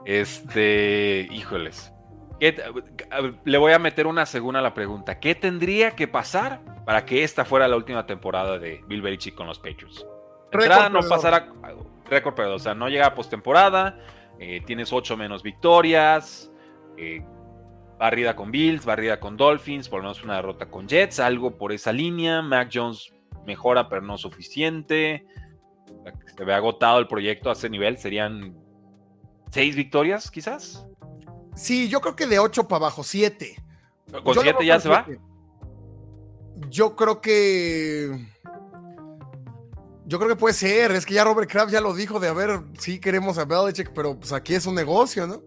[0.09, 1.93] Este, híjoles.
[3.45, 5.21] le voy a meter una segunda a la pregunta.
[5.21, 9.47] ¿Qué tendría que pasar para que esta fuera la última temporada de Bill Belichick con
[9.47, 10.07] los Patriots?
[10.51, 11.53] Entrada no pasará
[12.09, 13.99] récord o sea, no llega a postemporada,
[14.41, 16.51] eh, tienes ocho menos victorias,
[16.97, 17.23] eh,
[17.99, 21.71] barrida con Bills, barrida con Dolphins, por lo menos una derrota con Jets, algo por
[21.71, 22.41] esa línea.
[22.41, 23.13] Mac Jones
[23.45, 25.27] mejora, pero no suficiente.
[26.35, 28.57] Se ve agotado el proyecto a ese nivel, serían
[29.51, 30.85] seis victorias, quizás.
[31.55, 33.57] Sí, yo creo que de 8 para abajo, 7.
[34.23, 35.07] ¿Con 7 ya se va?
[36.69, 38.27] Yo creo que.
[40.07, 40.93] Yo creo que puede ser.
[40.93, 43.93] Es que ya Robert Kraft ya lo dijo de a ver, sí queremos a Belichick,
[43.93, 45.43] pero pues aquí es un negocio, ¿no?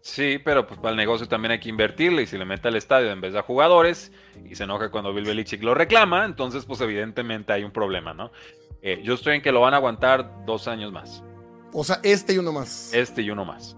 [0.00, 2.74] Sí, pero pues para el negocio también hay que invertirle y si le mete al
[2.74, 4.10] estadio en vez de a jugadores
[4.44, 8.32] y se enoja cuando Bill Belichick lo reclama, entonces pues evidentemente hay un problema, ¿no?
[8.80, 11.22] Eh, yo estoy en que lo van a aguantar dos años más.
[11.72, 12.92] O sea, este y uno más.
[12.92, 13.76] Este y uno más.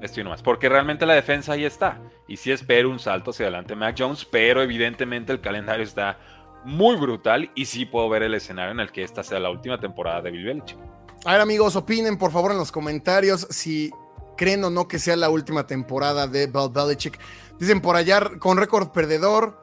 [0.00, 0.42] Este y uno más.
[0.42, 2.00] Porque realmente la defensa ahí está.
[2.26, 6.18] Y sí espero un salto hacia adelante Mac Jones, pero evidentemente el calendario está
[6.64, 9.78] muy brutal y sí puedo ver el escenario en el que esta sea la última
[9.78, 10.78] temporada de Bill Belichick.
[11.26, 13.90] A ver amigos, opinen por favor en los comentarios si
[14.36, 17.18] creen o no que sea la última temporada de Bill Belichick.
[17.58, 19.62] Dicen por allá con récord perdedor.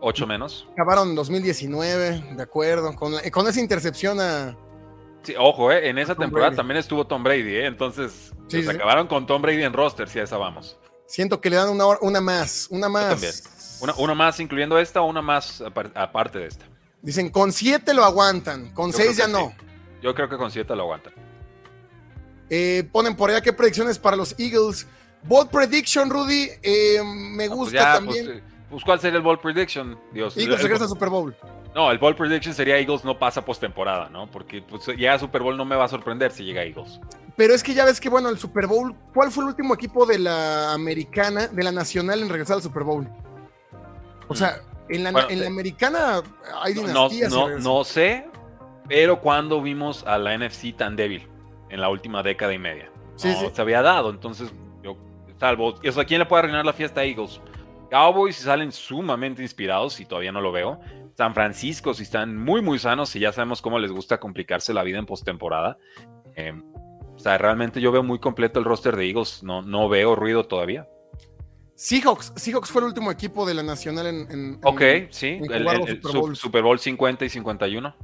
[0.00, 0.68] Ocho menos.
[0.72, 2.94] Acabaron en 2019, de acuerdo.
[2.94, 4.56] Con, con esa intercepción a...
[5.24, 9.26] Sí, ojo, eh, en esa temporada también estuvo Tom Brady, eh, entonces se acabaron con
[9.26, 10.78] Tom Brady en roster, si a esa vamos.
[11.06, 13.78] Siento que le dan una, una más, una más.
[13.80, 15.62] Una, una, más incluyendo esta o una más
[15.94, 16.66] aparte de esta.
[17.02, 19.54] Dicen, con siete lo aguantan, con seis ya no.
[20.02, 21.12] Yo creo que con siete lo aguantan.
[22.50, 24.86] Eh, ponen por allá qué predicciones para los Eagles.
[25.22, 28.26] Bold prediction, Rudy, eh, me pues gusta también.
[28.26, 29.96] Pues, pues, ¿cuál sería el bold prediction?
[30.12, 30.36] Dios.
[30.36, 31.36] Eagles regresa al Super Bowl.
[31.76, 34.28] No, el bold prediction sería Eagles no pasa postemporada, ¿no?
[34.28, 36.98] Porque pues, llega a Super Bowl no me va a sorprender si llega Eagles.
[37.36, 40.06] Pero es que ya ves que, bueno, el Super Bowl, ¿cuál fue el último equipo
[40.06, 43.08] de la americana, de la nacional en regresar al Super Bowl?
[44.26, 45.10] O sea, en la,
[45.46, 46.20] americana
[46.60, 47.30] hay dinastías.
[47.30, 48.26] No, no, no, sé,
[48.88, 51.28] pero cuando vimos a la NFC tan débil
[51.70, 52.90] en la última década y media.
[53.14, 54.50] Sí, Se había dado, entonces
[54.82, 54.96] yo
[55.38, 55.74] salvo.
[55.74, 57.40] O sea, ¿quién le puede arruinar la fiesta a Eagles?
[57.94, 60.80] Cowboys salen sumamente inspirados y todavía no lo veo.
[61.16, 64.82] San Francisco si están muy muy sanos y ya sabemos cómo les gusta complicarse la
[64.82, 65.78] vida en postemporada.
[66.34, 66.60] Eh,
[67.14, 70.44] o sea, realmente yo veo muy completo el roster de Eagles, no, no veo ruido
[70.46, 70.88] todavía.
[71.76, 74.58] Seahawks, Seahawks fue el último equipo de la Nacional en.
[74.64, 75.64] ok, sí, el,
[76.34, 76.80] Super, Bowl.
[76.80, 77.94] 50 y 51.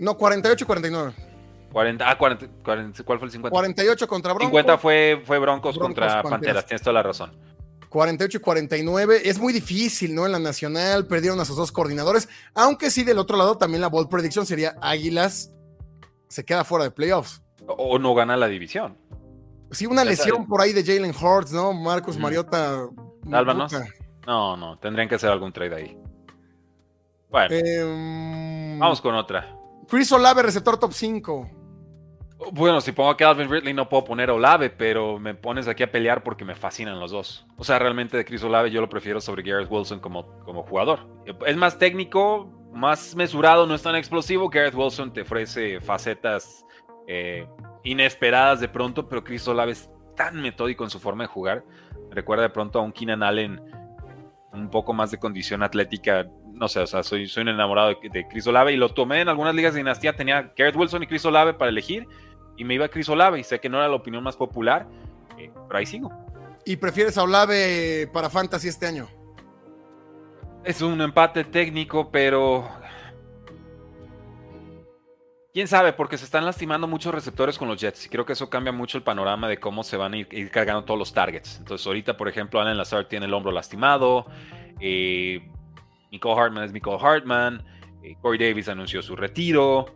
[0.00, 1.12] No, 48 y 49.
[1.70, 3.50] 40, ah, 40, ¿cuál fue el 50?
[3.50, 4.50] 48 contra Broncos.
[4.50, 6.66] 50 fue, fue Broncos, contra Panteras.
[6.66, 7.30] tienes toda la razón.
[7.90, 9.22] 48 y 49.
[9.28, 10.24] Es muy difícil, ¿no?
[10.24, 13.88] En la Nacional perdieron a sus dos coordinadores, aunque sí del otro lado también la
[13.88, 15.52] bold prediction sería Águilas
[16.30, 17.42] se queda fuera de playoffs.
[17.66, 18.96] O no gana la división.
[19.72, 21.72] Sí, una lesión por ahí de Jalen Hurts, ¿no?
[21.72, 22.88] Marcos Mariota.
[23.28, 23.72] Sálvanos.
[24.26, 25.98] No, no, tendrían que hacer algún trade ahí.
[27.28, 27.54] Bueno.
[27.54, 29.56] Em, vamos con otra.
[29.88, 31.50] Chris Olave, receptor top 5.
[32.52, 35.82] Bueno, si pongo a Calvin Ridley no puedo poner a Olave, pero me pones aquí
[35.82, 37.46] a pelear porque me fascinan los dos.
[37.56, 41.06] O sea, realmente de Chris Olave yo lo prefiero sobre Garrett Wilson como, como jugador.
[41.46, 44.48] Es más técnico, más mesurado, no es tan explosivo.
[44.48, 46.64] Garrett Wilson te ofrece facetas
[47.06, 47.46] eh,
[47.84, 51.64] inesperadas de pronto, pero Chris Olave es tan metódico en su forma de jugar.
[52.10, 53.60] Recuerda de pronto a un Keenan Allen
[54.52, 56.26] un poco más de condición atlética.
[56.52, 59.28] No sé, o sea, soy, soy un enamorado de, Chris Olave y lo tomé en
[59.28, 60.16] algunas ligas de dinastía.
[60.16, 62.06] Tenía Garrett Wilson y Chris Olave para elegir
[62.56, 64.86] y me iba a Chris Olave y sé que no era la opinión más popular,
[65.38, 66.10] eh, pero ahí sigo.
[66.64, 69.08] ¿Y prefieres a Olave para Fantasy este año?
[70.62, 72.68] Es un empate técnico, pero
[75.52, 78.48] Quién sabe, porque se están lastimando muchos receptores con los Jets y creo que eso
[78.48, 81.58] cambia mucho el panorama de cómo se van a ir, cargando todos los targets.
[81.58, 84.26] Entonces, ahorita, por ejemplo, Alan Lazar tiene el hombro lastimado,
[84.78, 85.50] eh,
[86.22, 87.64] Hartman es Nicole Hartman,
[88.04, 89.86] eh, Corey Davis anunció su retiro,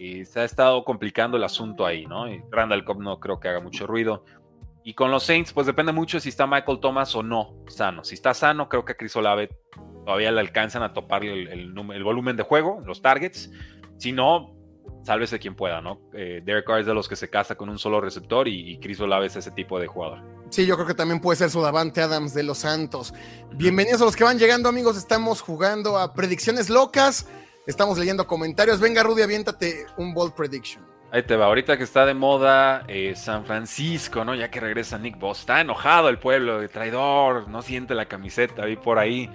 [0.00, 2.26] y se ha estado complicando el asunto ahí, ¿no?
[2.26, 4.24] Y Randall Cobb no creo que haga mucho ruido.
[4.82, 8.02] Y con los Saints, pues depende mucho si está Michael Thomas o no sano.
[8.02, 9.50] Si está sano, creo que a Chris Olave
[10.06, 13.50] todavía le alcanzan a topar el, el volumen de juego, los targets.
[13.98, 14.56] Si no,
[15.02, 16.00] sálvese quien pueda, ¿no?
[16.14, 19.00] Eh, Derek Carr es de los que se casa con un solo receptor y, Chris
[19.00, 20.22] Olave es ese tipo de jugador.
[20.50, 23.14] Sí, yo creo que también puede ser su Davante Adams de los Santos.
[23.52, 24.96] Bienvenidos a los que van llegando, amigos.
[24.96, 27.26] Estamos jugando a predicciones locas.
[27.66, 28.80] Estamos leyendo comentarios.
[28.80, 30.84] Venga, Rudy, aviéntate un bold prediction.
[31.12, 31.46] Ahí te va.
[31.46, 34.34] Ahorita que está de moda eh, San Francisco, ¿no?
[34.34, 35.40] Ya que regresa Nick Boss.
[35.40, 39.28] Está enojado el pueblo, de traidor, no siente la camiseta, ahí por ahí.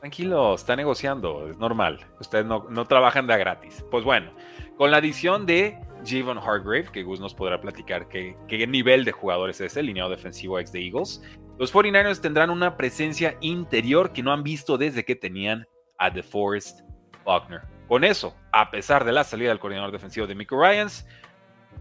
[0.00, 2.06] Tranquilo, está negociando, es normal.
[2.20, 3.84] Ustedes no, no trabajan de gratis.
[3.90, 4.32] Pues bueno,
[4.76, 9.60] con la adición de Javon Hargrave, que Gus nos podrá platicar qué, nivel de jugadores
[9.60, 11.22] es el lineado defensivo ex de Eagles,
[11.58, 15.66] los 49ers tendrán una presencia interior que no han visto desde que tenían
[15.98, 16.80] a DeForest
[17.24, 17.62] Buckner.
[17.88, 21.06] Con eso, a pesar de la salida del coordinador defensivo de Michael Ryans,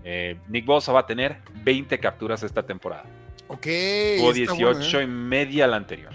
[0.04, 3.04] eh, Nick Bosa va a tener 20 capturas esta temporada.
[3.47, 3.67] Ok.
[4.17, 5.04] Tuvo 18 ¿eh?
[5.04, 6.12] y media la anterior.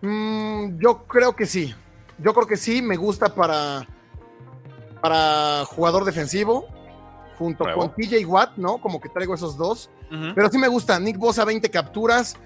[0.00, 1.74] Mm, yo creo que sí.
[2.18, 2.82] Yo creo que sí.
[2.82, 3.86] Me gusta para
[5.00, 6.66] para jugador defensivo,
[7.38, 8.78] junto con TJ Watt, ¿no?
[8.78, 9.90] Como que traigo esos dos.
[10.34, 10.98] Pero sí me gusta.
[10.98, 12.36] Nick Bosa, 20 capturas.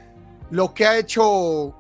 [0.51, 1.75] lo que ha hecho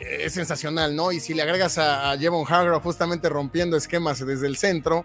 [0.00, 1.12] es sensacional, ¿no?
[1.12, 5.04] Y si le agregas a, a Jevon Hargrove justamente rompiendo esquemas desde el centro,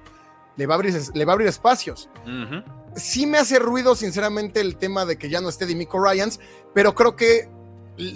[0.55, 2.09] le va a abrir, le va a abrir espacios.
[2.95, 6.39] Sí me hace ruido, sinceramente, el tema de que ya no esté Dimico Ryans,
[6.73, 7.49] pero creo que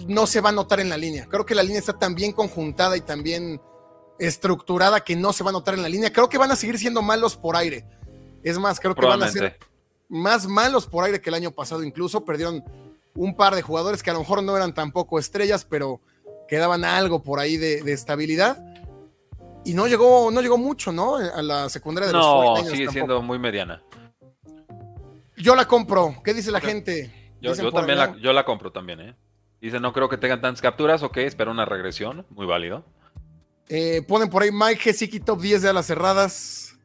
[0.07, 1.27] no se va a notar en la línea.
[1.27, 3.61] Creo que la línea está tan bien conjuntada y tan bien
[4.19, 6.11] estructurada que no se va a notar en la línea.
[6.11, 7.85] Creo que van a seguir siendo malos por aire.
[8.43, 9.57] Es más, creo que van a ser
[10.09, 12.23] más malos por aire que el año pasado incluso.
[12.23, 12.63] Perdieron
[13.15, 16.01] un par de jugadores que a lo mejor no eran tampoco estrellas, pero
[16.47, 18.63] quedaban algo por ahí de, estabilidad.
[19.65, 21.17] Y no llegó, no llegó mucho, ¿no?
[21.17, 23.83] A la secundaria de los No, sigue siendo muy mediana.
[25.35, 26.15] Yo la compro.
[26.23, 27.13] ¿Qué dice la gente?
[27.41, 29.15] Yo, también la, yo la compro también, ¿eh?
[29.61, 32.85] Dice, no creo que tengan tantas capturas, ok, espero una regresión, muy válido.
[33.69, 36.77] Eh, ponen por ahí Mike Gesicki top 10 de alas cerradas.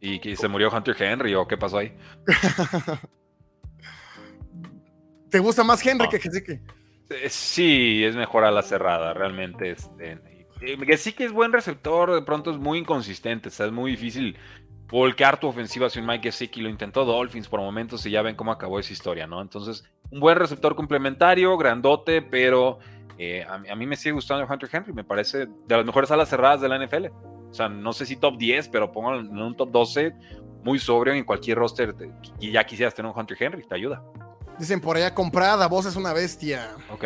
[0.00, 1.96] ¿Y que se murió Hunter Henry o qué pasó ahí?
[5.30, 6.60] ¿Te gusta más Henry que Gesicki?
[7.10, 9.70] Eh, sí, es mejor a la cerrada, realmente.
[9.70, 10.18] Este,
[10.86, 14.36] Gesicki es buen receptor, de pronto es muy inconsistente, es muy difícil
[14.88, 16.60] volcar tu ofensiva sin Mike Gesicki.
[16.60, 19.42] Lo intentó Dolphins por momentos y ya ven cómo acabó esa historia, ¿no?
[19.42, 22.78] Entonces, un buen receptor complementario, grandote, pero
[23.18, 24.92] eh, a, mí me sigue gustando Hunter Henry.
[24.92, 27.06] Me parece de las mejores alas cerradas de la NFL.
[27.50, 30.14] O sea, no sé si top 10, pero pongo en un top 12
[30.64, 31.94] muy sobrio en cualquier roster.
[32.40, 34.02] Y ya quisieras tener un Hunter Henry, te ayuda.
[34.58, 36.76] Dicen por allá comprada, vos es una bestia.
[36.90, 37.04] Ok.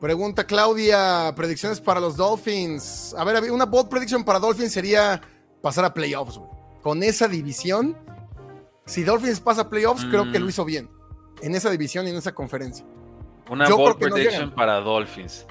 [0.00, 3.14] Pregunta Claudia, predicciones para los Dolphins.
[3.16, 5.20] A ver, una bold prediction para Dolphins sería
[5.62, 6.40] pasar a playoffs,
[6.82, 7.96] Con esa división,
[8.86, 10.48] si Dolphins pasa a playoffs, creo que lo mm.
[10.50, 10.90] hizo bien.
[11.40, 12.84] En esa división y en esa conferencia.
[13.50, 15.46] Una bold prediction para Dolphins.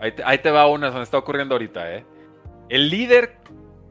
[0.00, 2.06] Ahí te, va una, se me está ocurriendo ahorita, ¿eh?
[2.68, 3.38] El líder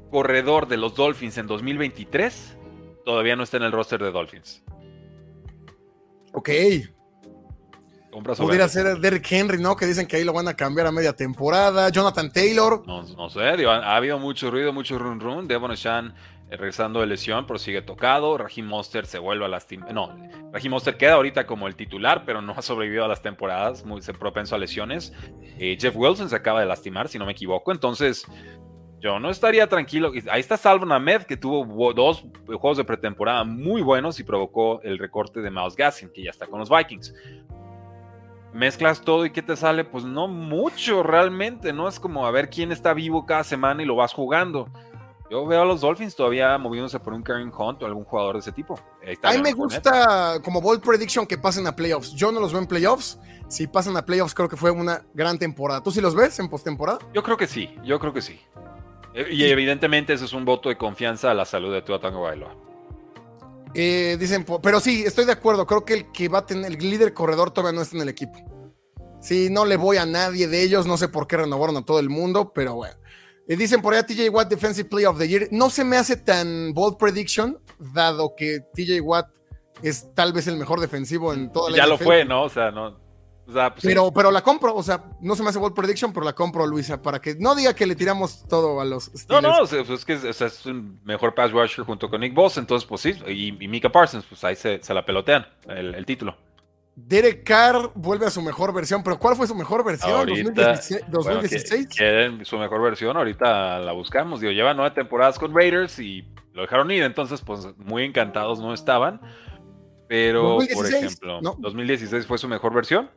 [0.09, 2.57] corredor de los Dolphins en 2023
[3.05, 4.63] todavía no está en el roster de Dolphins.
[6.33, 6.49] Ok.
[8.37, 9.75] Pudiera ser Derrick Henry, ¿no?
[9.75, 11.89] Que dicen que ahí lo van a cambiar a media temporada.
[11.89, 12.83] Jonathan Taylor.
[12.85, 15.47] No, sé, ha, habido mucho ruido, mucho run run.
[15.47, 18.37] Devon eh, regresando de lesión, pero sigue tocado.
[18.37, 19.93] Raheem Monster se vuelve a lastimar.
[19.93, 20.17] No,
[20.51, 24.01] Raheem Monster queda ahorita como el titular, pero no ha sobrevivido a las temporadas, muy
[24.01, 25.13] propenso a lesiones.
[25.59, 27.71] Eh, Jeff Wilson se acaba de lastimar, si no me equivoco.
[27.71, 28.25] Entonces,
[28.99, 30.11] yo no estaría tranquilo.
[30.29, 34.97] Ahí está Salvon Ahmed, que tuvo dos juegos de pretemporada muy buenos y provocó el
[34.97, 37.13] recorte de Miles Gaskin, que ya está con los Vikings.
[38.53, 39.83] Mezclas todo y ¿qué te sale?
[39.83, 41.87] Pues no mucho realmente, ¿no?
[41.87, 44.69] Es como a ver quién está vivo cada semana y lo vas jugando.
[45.29, 48.39] Yo veo a los Dolphins todavía moviéndose por un Karen Hunt o algún jugador de
[48.39, 48.79] ese tipo.
[49.21, 52.13] a mí me gusta como bold prediction que pasen a playoffs.
[52.15, 53.19] Yo no los veo en playoffs.
[53.47, 55.83] Si pasan a playoffs, creo que fue una gran temporada.
[55.83, 56.99] ¿Tú sí los ves en postemporada?
[57.13, 58.39] Yo creo que sí, yo creo que sí.
[59.13, 62.21] Eh, y evidentemente eso es un voto de confianza a la salud de Tua Tango
[62.21, 62.55] Bailoa.
[63.73, 65.65] Eh, dicen, pero sí, estoy de acuerdo.
[65.65, 68.09] Creo que el que va a tener el líder corredor todavía no está en el
[68.09, 68.39] equipo.
[69.21, 70.87] Sí, no le voy a nadie de ellos.
[70.87, 72.95] No sé por qué renovaron a todo el mundo, pero bueno.
[73.47, 75.47] Eh, dicen por allá TJ Watt Defensive Player of the Year.
[75.51, 79.27] No se me hace tan bold prediction, dado que TJ Watt
[79.81, 82.43] es tal vez el mejor defensivo en toda la Ya lo fue, ¿no?
[82.43, 82.98] O sea, no.
[83.51, 86.33] Pues pero, pero la compro, o sea, no se me hace bold prediction, pero la
[86.33, 89.43] compro, Luisa, para que no diga que le tiramos todo a los Steelers.
[89.43, 92.87] No, no, pues es que es, un mejor pass rusher junto con Nick Boss, entonces
[92.87, 96.35] pues sí, y, Mika Parsons, pues ahí se, la pelotean el título.
[97.07, 100.27] Derek Carr vuelve a su mejor versión, pero ¿cuál fue su mejor versión?
[100.27, 101.87] 2016.
[102.43, 104.41] su mejor versión, ahorita la buscamos.
[104.41, 108.73] Digo, lleva nueve temporadas con Raiders y lo dejaron ir, entonces, pues muy encantados no
[108.73, 109.21] estaban.
[110.07, 113.09] Pero, por ejemplo, 2016 fue su mejor versión.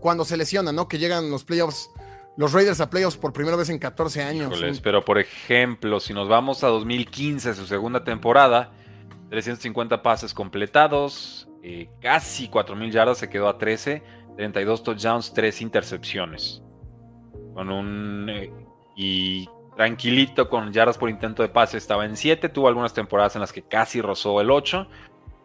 [0.00, 0.88] Cuando se lesiona, ¿no?
[0.88, 1.90] Que llegan los playoffs,
[2.36, 4.80] los Raiders a playoffs por primera vez en 14 años.
[4.82, 8.72] pero, por ejemplo, si nos vamos a 2015, su segunda temporada,
[9.30, 14.02] 350 pases completados, eh, casi 4.000 yardas, se quedó a 13,
[14.36, 16.62] 32 touchdowns, 3 intercepciones.
[17.54, 18.28] Con un...
[18.28, 18.52] Eh,
[18.96, 23.40] y tranquilito con yardas por intento de pase estaba en 7, tuvo algunas temporadas en
[23.40, 24.86] las que casi rozó el 8,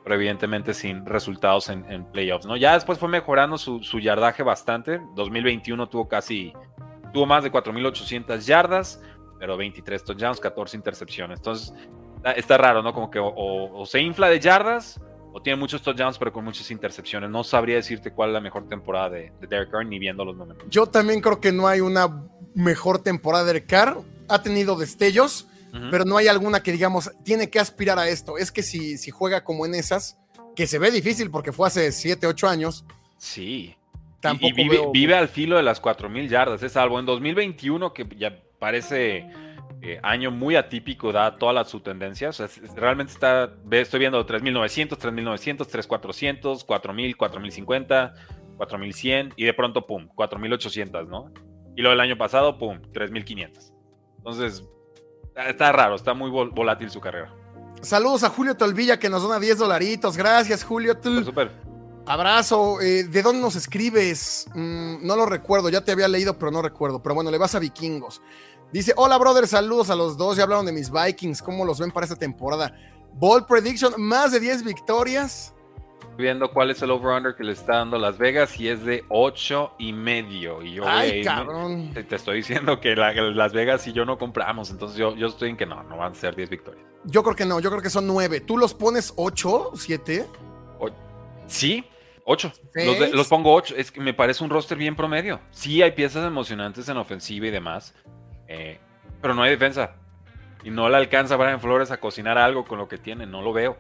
[0.07, 2.55] pero evidentemente sin resultados en, playoffs, ¿no?
[2.55, 6.53] Ya después fue mejorando su, yardaje bastante, 2021 tuvo casi,
[7.13, 9.01] tuvo más de 4.800 yardas,
[9.37, 11.73] pero 23 touchdowns, 14 intercepciones, entonces
[12.37, 12.93] está, raro, ¿no?
[12.93, 15.01] Como que o se infla de yardas
[15.41, 17.29] tiene muchos touchdowns, pero con muchas intercepciones.
[17.29, 20.63] No sabría decirte cuál es la mejor temporada de, Derek Carr ni viendo los números.
[20.69, 23.97] Yo también creo que no hay una mejor temporada de Derek Carr.
[24.29, 25.47] Ha tenido destellos,
[25.91, 28.37] pero no hay alguna que digamos, tiene que aspirar a esto.
[28.37, 30.17] Es que si, si juega como en esas,
[30.55, 32.85] que se ve difícil porque fue hace 7, 8 años.
[33.17, 33.75] Sí.
[34.19, 36.63] Tampoco y, vive, al filo de las 4.000 yardas.
[36.63, 39.27] Es algo en 2021 que ya parece
[39.81, 42.31] eh, año muy atípico, da todas su tendencia.
[42.75, 48.13] realmente está, estoy viendo 3.900, 3.900, 3.400, 4.000, 4.050.
[48.57, 51.31] 4100 y de pronto, pum, 4800, ¿no?
[51.75, 53.71] Y lo del año pasado, pum, 3500.
[54.17, 54.67] Entonces,
[55.45, 57.33] está raro, está muy volátil su carrera.
[57.81, 60.17] Saludos a Julio Tolvilla que nos dona 10 dolaritos.
[60.17, 60.97] Gracias, Julio.
[61.01, 61.51] Super,
[62.07, 62.81] Abrazo.
[62.81, 64.47] Eh, ¿De dónde nos escribes?
[64.55, 67.03] Mm, no lo recuerdo, ya te había leído, pero no recuerdo.
[67.03, 68.21] Pero bueno, le vas a Vikingos.
[68.71, 70.37] Dice: Hola, brother, saludos a los dos.
[70.37, 71.41] Ya hablaron de mis Vikings.
[71.41, 72.73] ¿Cómo los ven para esta temporada?
[73.13, 75.53] Ball Prediction, más de 10 victorias.
[76.17, 79.75] Viendo cuál es el over-under que le está dando Las Vegas y es de 8
[79.77, 80.63] y medio.
[80.63, 81.93] Y yo, Ay, cabrón.
[81.93, 84.71] Te, estoy diciendo que Las Vegas y yo no compramos.
[84.71, 86.83] Entonces yo, yo estoy en que no, no van a ser 10 victorias.
[87.03, 88.41] Yo creo que no, yo creo que son 9.
[88.41, 90.25] ¿Tú los pones 8, 7?
[91.47, 91.85] Sí,
[92.25, 92.51] 8.
[93.13, 93.75] Los, pongo 8.
[93.77, 95.39] Es que me parece un roster bien promedio.
[95.51, 97.93] Sí hay piezas emocionantes en ofensiva y demás.
[98.47, 98.79] Eh,
[99.21, 99.95] pero no hay defensa.
[100.63, 103.25] Y no le alcanza a Brian Flores a cocinar algo con lo que tiene.
[103.25, 103.77] No lo veo.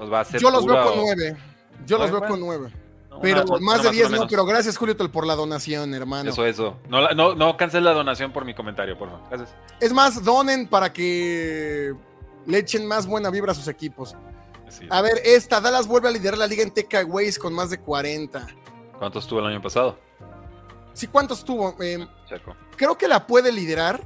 [0.00, 1.36] va a Yo los veo con 9.
[1.86, 2.70] Yo los veo con 9.
[3.20, 6.30] pero más de 10 no, pero gracias Julio por la donación, hermano.
[6.30, 6.76] Eso, eso.
[6.88, 9.28] No, no, no la donación por mi comentario, por favor.
[9.28, 9.54] Gracias.
[9.80, 11.94] Es más, donen para que
[12.46, 14.16] le echen más buena vibra a sus equipos.
[14.90, 18.46] A ver, esta, Dallas vuelve a liderar la liga en takeaways con más de 40.
[18.98, 19.98] ¿Cuántos tuvo el año pasado?
[20.92, 21.76] Sí, ¿cuántos tuvo?
[21.82, 22.06] Eh,
[22.76, 24.00] creo que la puede liderar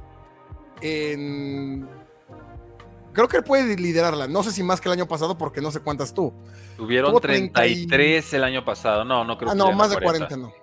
[0.81, 1.87] en...
[3.19, 4.29] Creo que puede liderarla.
[4.29, 6.33] No sé si más que el año pasado porque no sé cuántas tuvo.
[6.77, 9.03] Tuvieron 33 el año pasado.
[9.03, 10.53] No, no creo ah, no, más de 40 no.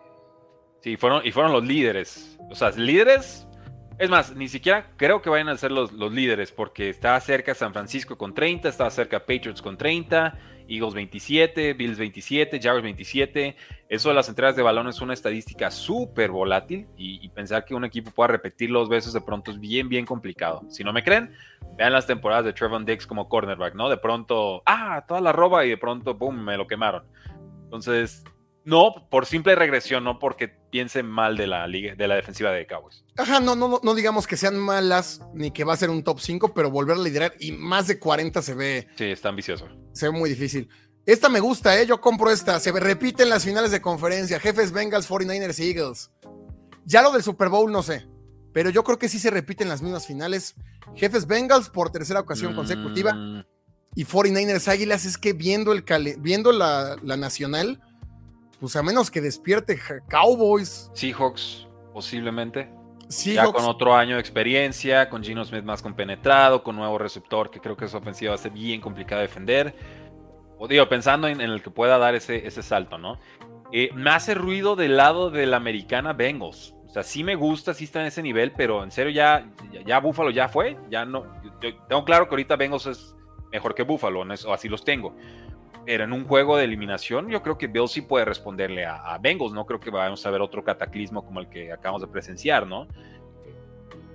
[0.81, 2.39] Sí, fueron, y fueron los líderes.
[2.51, 3.47] O sea, líderes
[3.99, 7.55] es más, ni siquiera creo que vayan a ser los, los líderes, porque estaba cerca
[7.55, 13.57] San Francisco con 30, estaba cerca Patriots con 30, Eagles 27, Bills 27, Jaguars 27.
[13.89, 17.85] Eso de las entregas de balón es una estadística súper volátil y, pensar que un
[17.85, 20.63] equipo pueda repetir dos veces de pronto es bien, bien complicado.
[20.69, 21.33] Si no me creen,
[21.77, 23.89] vean las temporadas de Trevon Dix como cornerback, ¿no?
[23.89, 27.05] De pronto, ah, toda la roba y de pronto, boom, me lo quemaron.
[27.65, 28.25] Entonces,
[28.67, 33.05] no, por simple regresión, no porque piensen mal de la, de la defensiva de Cowboys.
[33.17, 36.19] Ajá, no, no, no digamos que sean malas ni que va a ser un top
[36.19, 38.89] 5, pero volver a liderar y más de 40 se ve.
[38.97, 39.69] Sí, está ambicioso.
[39.93, 40.69] Se ve muy difícil.
[41.07, 41.87] Esta me gusta, ¿eh?
[41.87, 42.59] Yo compro esta.
[42.59, 44.41] Se repiten las finales de conferencia.
[44.41, 46.11] Jefes Bengals, 49ers Eagles.
[46.85, 48.09] Ya lo del Super Bowl no sé,
[48.53, 50.57] pero yo creo que sí se repiten las mismas finales.
[50.97, 53.13] Jefes Bengals por tercera ocasión consecutiva.
[53.15, 53.45] Mm.
[53.95, 55.85] Y 49ers Águilas es que viendo, el
[56.19, 57.81] viendo la, la nacional
[58.61, 60.91] pues a menos que despierte Cowboys.
[60.95, 62.71] Seahawks, posiblemente.
[63.09, 67.61] Ya con otro año de experiencia, con Gino Smith más compenetrado, con nuevo receptor, que
[67.61, 69.75] creo que esa ofensiva va a ser bien complicada de defender.
[70.59, 73.19] O digo, pensando en, el que pueda dar ese, ese salto, ¿no?
[73.73, 76.75] Eh, me hace ruido del lado de la americana Bengals.
[76.87, 79.47] O sea, sí me gusta, sí está en ese nivel, pero en serio ya,
[79.85, 80.77] ya, Buffalo ya fue.
[80.91, 81.27] Ya no.
[81.61, 83.15] tengo claro que ahorita Bengals es
[83.53, 85.15] mejor que Buffalo, o así los tengo.
[85.85, 89.53] Pero en un juego de eliminación, yo creo que Bill sí puede responderle a, Bengals.
[89.53, 92.89] No creo que vayamos a ver otro cataclismo como el que acabamos de presenciar, ¿no?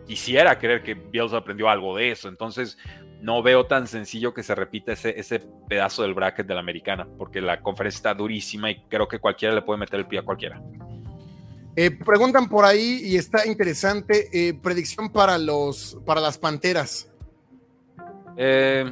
[0.05, 2.27] Quisiera creer que Bills aprendió algo de eso.
[2.27, 2.77] Entonces,
[3.21, 7.07] no veo tan sencillo que se repita ese, ese pedazo del bracket de la americana,
[7.17, 10.23] porque la conferencia está durísima y creo que cualquiera le puede meter el pie a
[10.23, 10.61] cualquiera.
[11.75, 17.09] Eh, preguntan por ahí y está interesante eh, predicción para los para las panteras.
[18.35, 18.91] Eh,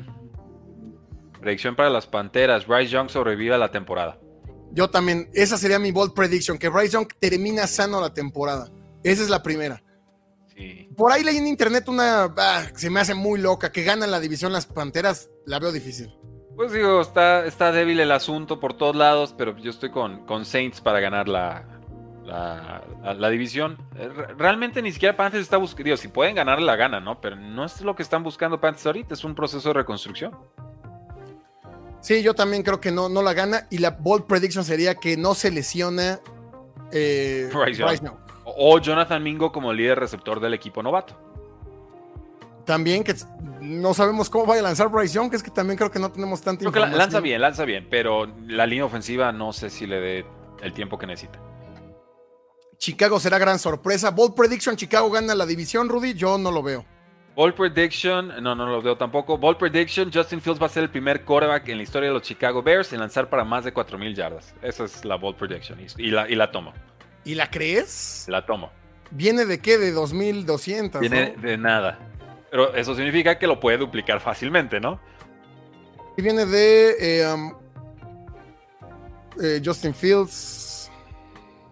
[1.39, 2.67] Predicción para las Panteras.
[2.67, 4.19] Bryce Young sobrevive a la temporada.
[4.71, 5.30] Yo también.
[5.34, 6.58] Esa sería mi bold prediction.
[6.58, 8.69] Que Bryce Young termina sano la temporada.
[9.04, 9.82] Esa es la primera.
[10.56, 10.89] Sí.
[10.95, 12.34] Por ahí leí en internet una...
[12.38, 13.71] Ah, se me hace muy loca.
[13.71, 15.30] Que ganan la división las Panteras.
[15.45, 16.13] La veo difícil.
[16.56, 19.34] Pues digo, está, está débil el asunto por todos lados.
[19.38, 21.80] Pero yo estoy con, con Saints para ganar la,
[22.25, 23.78] la, división.
[23.95, 25.97] Eh, realmente ni siquiera Panthers está buscando.
[25.97, 27.19] Si pueden ganar, la gana, ¿no?
[27.21, 29.13] Pero no es lo que están buscando Panthers ahorita.
[29.13, 30.38] Es un proceso de reconstrucción.
[32.01, 33.67] Sí, yo también creo que no, no la gana.
[33.69, 36.19] Y la bold prediction sería que no se lesiona
[36.91, 37.49] eh,
[38.45, 41.17] O Jonathan Mingo como líder receptor del equipo novato.
[42.65, 43.15] También que
[43.62, 46.12] no sabemos cómo vaya a lanzar Bryce Young, que es que también creo que no
[46.12, 46.97] tenemos tanta información.
[46.97, 50.25] lanza bien, lanza bien, pero la línea ofensiva no sé si le dé
[50.62, 51.39] el tiempo que necesita.
[52.77, 54.12] Chicago será gran sorpresa.
[54.12, 56.85] Bold prediction, Chicago gana la división, Rudy, yo no lo veo.
[57.40, 59.37] Ball prediction, no, no lo veo tampoco.
[59.37, 62.21] Ball prediction, Justin Fields va a ser el primer quarterback en la historia de los
[62.21, 64.54] Chicago Bears en lanzar para más de 4.000 yardas.
[64.62, 66.73] Esa es la ball prediction y la, y la tomo.
[67.23, 68.25] ¿Y la crees?
[68.27, 68.69] La tomo.
[69.12, 69.77] ¿Viene de qué?
[69.77, 71.00] De 2.200.
[71.00, 71.98] Viene de nada.
[72.52, 75.00] Pero eso significa que lo puede duplicar fácilmente, ¿no?
[76.17, 77.54] Y viene de eh, um,
[79.42, 80.92] eh, Justin Fields.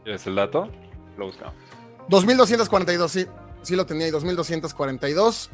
[0.05, 0.71] ¿Es el dato?
[1.17, 1.55] Lo buscamos.
[2.07, 3.27] 2.242, sí
[3.61, 5.51] sí lo tenía y 2242.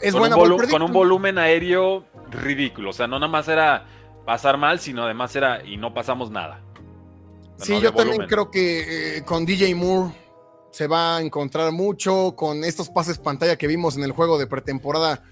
[0.00, 2.90] Es con buena un Con un volumen aéreo ridículo.
[2.90, 3.86] O sea, no nada más era
[4.24, 6.60] pasar mal, sino además era y no pasamos nada.
[7.58, 10.12] Sí, yo también creo que eh, con DJ Moore
[10.72, 14.46] se va a encontrar mucho con estos pases pantalla que vimos en el juego de
[14.46, 15.22] pretemporada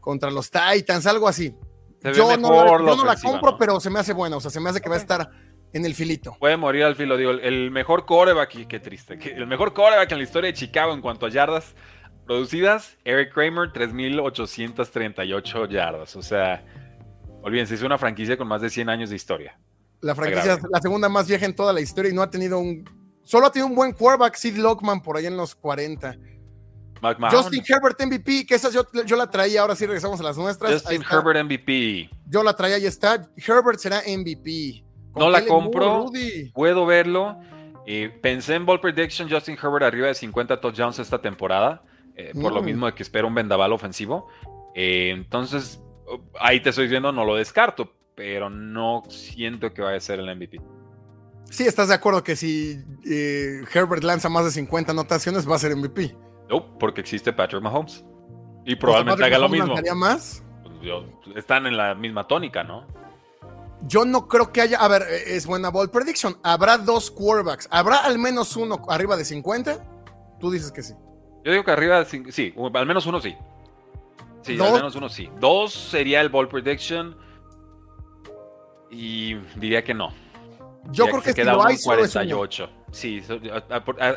[0.00, 1.56] contra los Titans, algo así.
[2.12, 4.90] Yo no, la compro, pero se me hace bueno, o sea, se me hace que
[4.90, 5.30] va a estar
[5.74, 6.36] en el filito.
[6.40, 10.24] Puede morir al filo, digo, el mejor coreback, qué triste, el mejor coreback en la
[10.24, 11.74] historia de Chicago en cuanto a yardas
[12.26, 16.64] producidas, Eric Kramer, 3.838 yardas, o sea,
[17.42, 19.58] olvídense, es una franquicia con más de 100 años de historia.
[20.00, 22.84] La franquicia, la segunda más vieja en toda la historia y no ha tenido un
[23.24, 26.16] Solo ha tenido un buen quarterback, Sid Lockman, por ahí en los 40.
[27.30, 30.72] Justin Herbert MVP, que esa yo, la traía, ahora sí regresamos a las nuestras.
[30.72, 32.10] Justin Herbert MVP.
[32.26, 33.28] Yo la traía, y está.
[33.36, 34.83] Herbert será MVP.
[35.16, 36.06] No la compro,
[36.52, 37.38] puedo verlo.
[38.20, 41.82] pensé en Ball Prediction, Justin Herbert arriba de 50 touchdowns esta temporada,
[42.16, 42.64] eh, por lo mm.
[42.64, 44.28] mismo de que espero un vendaval ofensivo.
[44.74, 45.82] Eh, entonces,
[46.40, 50.36] ahí te estoy diciendo, no lo descarto, pero no siento que vaya a ser el
[50.36, 50.60] MVP.
[51.50, 55.58] Sí, estás de acuerdo que si eh, Herbert lanza más de 50 anotaciones va a
[55.58, 56.16] ser MVP.
[56.48, 58.04] No, porque existe Patrick Mahomes.
[58.66, 59.74] Y probablemente haga lo mismo.
[59.94, 60.42] más?
[60.62, 62.86] Pues, están en la misma tónica, ¿no?
[63.86, 64.78] Yo no creo que haya.
[64.78, 66.36] A ver, eh, es buena ball prediction.
[66.42, 67.68] Habrá dos quarterbacks.
[67.70, 69.84] ¿Habrá al menos uno arriba de 50?
[70.40, 70.94] Tú dices que sí.
[71.44, 73.36] Yo digo que arriba de sí, al menos uno sí.
[74.42, 75.28] Sí, al menos uno sí.
[75.40, 77.16] Dos sería el ball prediction.
[78.90, 80.12] Y diría que no.
[80.90, 82.70] Yo creo que, si lo hay, 48.
[82.92, 83.22] Sí,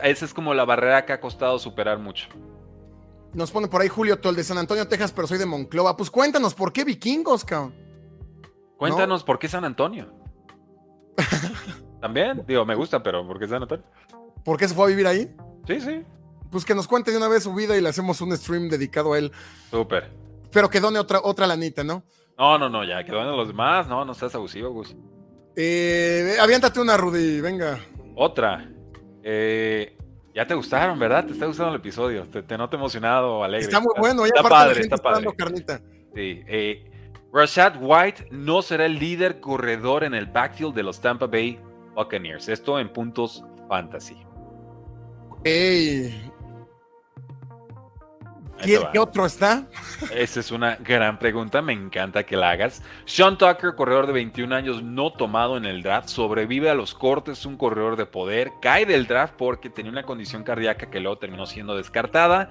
[0.04, 2.28] esa es como la barrera que ha costado superar mucho.
[3.34, 5.96] Nos pone por ahí Julio Tol de San Antonio, Texas, pero soy de Monclova.
[5.98, 7.87] Pues cuéntanos, ¿por qué vikingos, cabrón?
[8.78, 10.14] Cuéntanos, ¿por qué San Antonio?
[12.00, 13.86] También, digo, me gusta, pero ¿por qué San Antonio?
[14.44, 15.36] ¿Por qué se fue a vivir ahí?
[15.66, 16.04] Sí, sí.
[16.52, 19.14] Pues que nos cuente de una vez su vida y le hacemos un stream dedicado
[19.14, 19.32] a él.
[19.70, 20.12] Súper.
[20.52, 22.04] Pero que done otra, otra lanita, ¿no?
[22.38, 23.88] No, no, no, ya, que donen los demás.
[23.88, 24.96] No, no seas abusivo, Gus.
[25.56, 27.80] Eh, aviéntate una, Rudy, venga.
[28.16, 28.70] Otra.
[29.24, 29.98] Eh,
[30.34, 31.26] ya te gustaron, ¿verdad?
[31.26, 32.24] Te está gustando el episodio.
[32.26, 33.66] Te, noto emocionado, alegre.
[33.66, 35.28] Está muy bueno, ya está padre, está padre.
[35.36, 35.82] Carnita.
[36.14, 36.44] Sí.
[36.48, 36.97] Eh,
[37.32, 41.60] Rashad White no será el líder corredor en el backfield de los Tampa Bay
[41.96, 42.48] Buccaneers.
[42.48, 44.18] Esto en puntos fantasy.
[45.44, 46.32] Ey,
[48.64, 49.68] ¿Qué, otro está?
[50.14, 52.82] Esa es una gran pregunta, me encanta que la hagas.
[53.06, 57.46] Sean Tucker, corredor de 21 años, no tomado en el draft, sobrevive a los cortes,
[57.46, 61.46] un corredor de poder, cae del draft porque tenía una condición cardíaca que luego terminó
[61.46, 62.50] siendo descartada.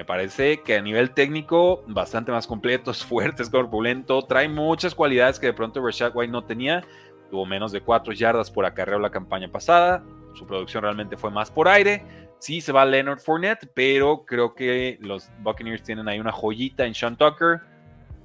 [0.00, 4.94] Me parece que a nivel técnico, bastante más completo, es fuerte, es corpulento, trae muchas
[4.94, 6.82] cualidades que de pronto Rashad White no tenía.
[7.30, 11.50] Tuvo menos de 4 yardas por acarreo la campaña pasada, su producción realmente fue más
[11.50, 12.02] por aire
[12.38, 16.94] Sí, se va Leonard Fournette, pero creo que los Buccaneers tienen ahí una joyita en
[16.94, 17.60] Sean Tucker.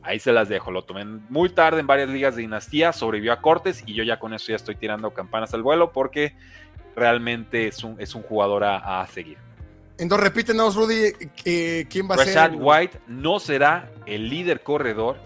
[0.03, 0.71] Ahí se las dejo.
[0.71, 4.17] Lo tomé muy tarde en varias ligas de dinastía, sobrevivió a cortes y yo ya
[4.17, 6.33] con eso ya estoy tirando campanas al vuelo porque
[6.95, 9.37] realmente es un, es un jugador a, seguir.
[9.97, 11.13] Entonces repítenos, Rudy,
[11.89, 12.51] ¿quién va a ser?
[12.57, 15.17] White no será el líder corredor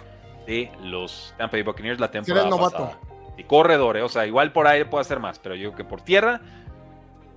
[0.46, 2.84] de los Tampa Bay Buccaneers la temporada será el novato.
[2.86, 3.00] pasada.
[3.38, 5.84] Y corredor, eh, o sea, igual por aire puede hacer más, pero yo creo que
[5.86, 6.42] por tierra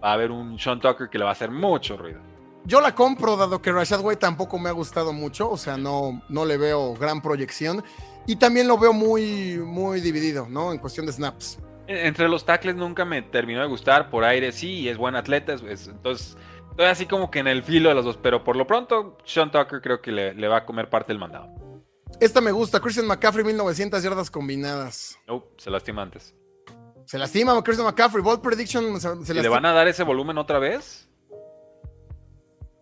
[0.02, 2.20] va a haber un Sean Tucker que le va a hacer mucho ruido.
[2.64, 6.22] Yo la compro, dado que Rashad White tampoco me ha gustado mucho, o sea, no,
[6.28, 7.82] no le veo gran proyección.
[8.26, 10.72] Y también lo veo muy, muy dividido, ¿no?
[10.72, 11.58] En cuestión de snaps.
[11.88, 16.36] Entre los tackles nunca me terminó de gustar, por aire sí, es buen atleta, entonces
[16.72, 19.50] estoy así como que en el filo de los dos, pero por lo pronto Sean
[19.50, 21.48] Tucker creo que le, va a comer parte del mandado.
[22.20, 25.18] Esta me gusta, Christian McCaffrey, 1900 yardas combinadas.
[25.26, 26.34] No, se lastima antes.
[27.04, 28.22] Se lastima Christian McCaffrey.
[28.22, 29.00] Ball prediction.
[29.00, 31.08] Se, ¿Le van a dar ese volumen otra vez?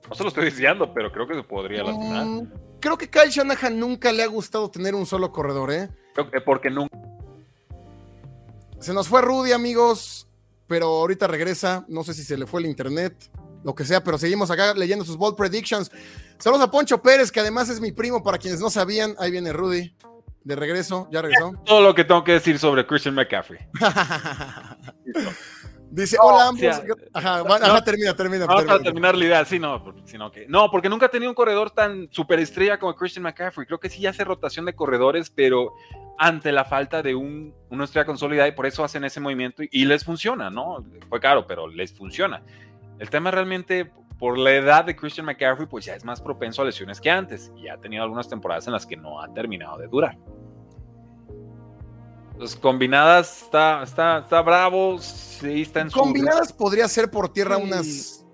[0.09, 2.27] No se lo estoy diciendo, pero creo que se podría lastimar.
[2.27, 5.89] Mm, creo que Kyle Shanahan nunca le ha gustado tener un solo corredor, ¿eh?
[6.15, 6.99] Creo que porque nunca.
[8.79, 10.29] Se nos fue Rudy, amigos,
[10.67, 11.85] pero ahorita regresa.
[11.89, 13.31] No sé si se le fue el internet,
[13.63, 15.91] lo que sea, pero seguimos acá leyendo sus Ball predictions.
[16.39, 19.15] Saludos a Poncho Pérez, que además es mi primo, para quienes no sabían.
[19.19, 19.95] Ahí viene Rudy
[20.45, 21.53] de regreso, ya regresó.
[21.65, 23.61] Todo lo que tengo que decir sobre Christian McCaffrey.
[25.91, 26.83] Dice, hola ambos.
[27.13, 28.47] ajá, termina, termina.
[28.47, 31.35] Vamos a terminar la idea, sí, no, sino que, no, porque nunca ha tenido un
[31.35, 33.67] corredor tan superestrella como Christian McCaffrey.
[33.67, 35.75] Creo que sí hace rotación de corredores, pero
[36.17, 39.85] ante la falta de un, una estrella consolidada y por eso hacen ese movimiento y,
[39.85, 40.85] les funciona, ¿no?
[41.09, 42.41] Fue caro, pero les funciona.
[43.01, 46.67] El tema realmente, por la edad de Christian McCaffrey, pues ya es más propenso a
[46.67, 49.89] lesiones que antes y ha tenido algunas temporadas en las que no ha terminado de
[49.89, 50.19] durar.
[52.39, 58.27] Los combinadas está, está, está bravo, sí está en Combinadas podría ser por tierra unas.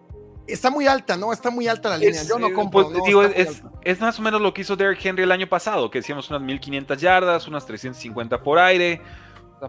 [0.48, 1.32] Está muy alta, ¿no?
[1.32, 2.24] Está muy alta la línea.
[2.24, 2.90] Yo no compro.
[2.90, 5.90] Pues, digo, es, es, más o menos lo que hizo Derrick Henry el año pasado,
[5.92, 9.00] que decíamos unas 1500 yardas, unas 350 por aire,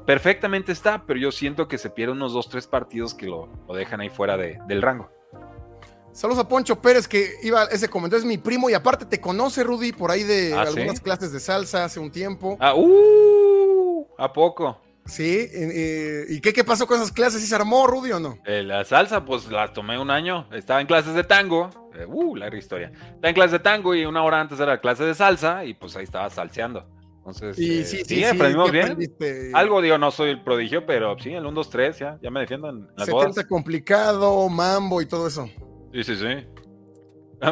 [0.05, 4.01] perfectamente está, pero yo siento que se pierde unos dos, tres partidos que lo, dejan
[4.01, 5.09] ahí fuera del rango.
[6.11, 9.63] Saludos a Poncho Pérez, que iba ese comentario, es mi primo y aparte te conoce,
[9.63, 12.57] Rudy, por ahí de ah, algunas clases de salsa hace un tiempo.
[12.59, 14.81] Ah, uh, ¿a poco?
[15.07, 15.47] Sí,
[16.29, 17.41] ¿y qué, qué pasó con esas clases?
[17.41, 18.39] ¿Sí se armó, Rudy, o no?
[18.45, 20.47] Eh, la salsa, pues la tomé un año.
[20.51, 21.69] Estaba en clases de tango.
[21.95, 22.91] Eh, uh, larga historia.
[22.91, 25.75] Estaba en clases de tango y una hora antes era la clase de salsa y
[25.75, 26.85] pues ahí estaba salseando.
[27.27, 28.97] Entonces, sí, sí, sí, aprendimos bien.
[29.53, 32.39] Algo digo, no soy el prodigio, pero sí, el 1, 2, 3, ya, ya me
[32.39, 35.49] defiendo en las 70 complicado, mambo y todo eso.
[35.91, 36.47] Sí, sí, sí.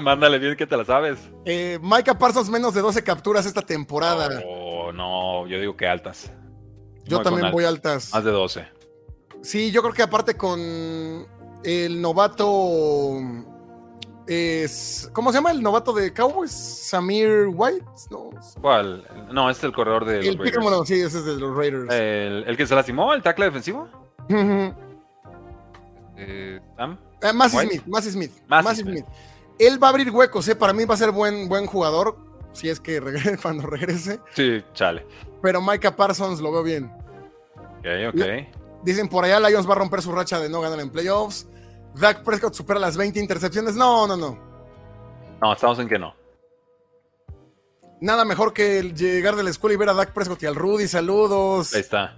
[0.01, 1.19] Mándale bien que te la sabes.
[1.43, 4.41] Eh, Micah Parsons menos de 12 capturas esta temporada.
[4.47, 6.31] Oh, no, yo digo que altas.
[7.03, 8.13] Yo también voy altas.
[8.13, 8.65] Más de 12.
[9.41, 11.27] Sí, yo creo que aparte con
[11.65, 13.19] el novato
[14.27, 16.51] es, ¿Cómo se llama el novato de Cowboys?
[16.51, 17.85] Samir White.
[18.09, 18.31] No.
[18.61, 19.05] ¿Cuál?
[19.31, 21.91] No, es el corredor de el los sí, ese es de los Raiders.
[21.93, 23.87] El, que se lastimó, el tackle defensivo.
[26.17, 26.97] eh, ¿Sam?
[27.21, 28.31] Eh, Smith, Massey Smith.
[28.73, 29.05] Smith.
[29.59, 30.55] Él va a abrir huecos, ¿eh?
[30.55, 32.17] Para mí va a ser buen, buen jugador,
[32.51, 34.19] si es que regrese, cuando regrese.
[34.33, 35.05] Sí, chale.
[35.41, 36.91] Pero Micah Parsons lo veo bien.
[37.79, 38.21] Ok, ok.
[38.83, 41.47] Dicen por allá, Lions va a romper su racha de no ganar en playoffs.
[41.99, 43.75] Dak Prescott supera las 20 intercepciones.
[43.75, 44.37] No, no, no.
[45.41, 46.13] No, estamos en que no.
[48.01, 50.87] Nada mejor que llegar de la escuela y ver a Dak Prescott y al Rudy.
[50.87, 51.73] Saludos.
[51.73, 52.15] Ahí está.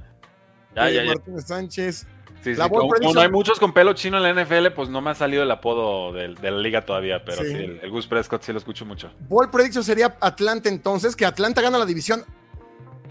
[0.76, 2.08] Ya, ya, Martínez Sánchez.
[2.42, 5.10] Sí, sí, como, no hay muchos con pelo chino en la NFL, pues no me
[5.10, 8.60] ha salido el apodo de, la liga todavía, pero sí, el, Gus Prescott sí lo
[8.60, 9.12] escucho mucho.
[9.28, 12.24] Ball Prediction sería Atlanta entonces, que Atlanta gana la división.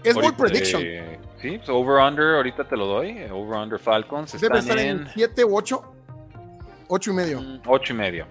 [0.03, 0.81] Es Ball Prediction.
[0.83, 3.23] Eh, sí, pues over-under, ahorita te lo doy.
[3.29, 4.39] Over-under Falcons.
[4.39, 5.96] Debe estar en 7 u 8.
[6.87, 7.41] Ocho y medio.
[7.41, 8.27] Mm, ocho y medio.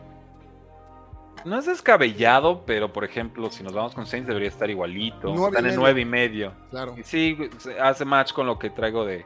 [1.44, 5.32] No es descabellado, pero por ejemplo, si nos vamos con Saints debería estar igualito.
[5.46, 6.52] Están en nueve y medio.
[6.70, 6.96] Claro.
[7.04, 7.38] sí,
[7.80, 9.24] hace match con lo que traigo de.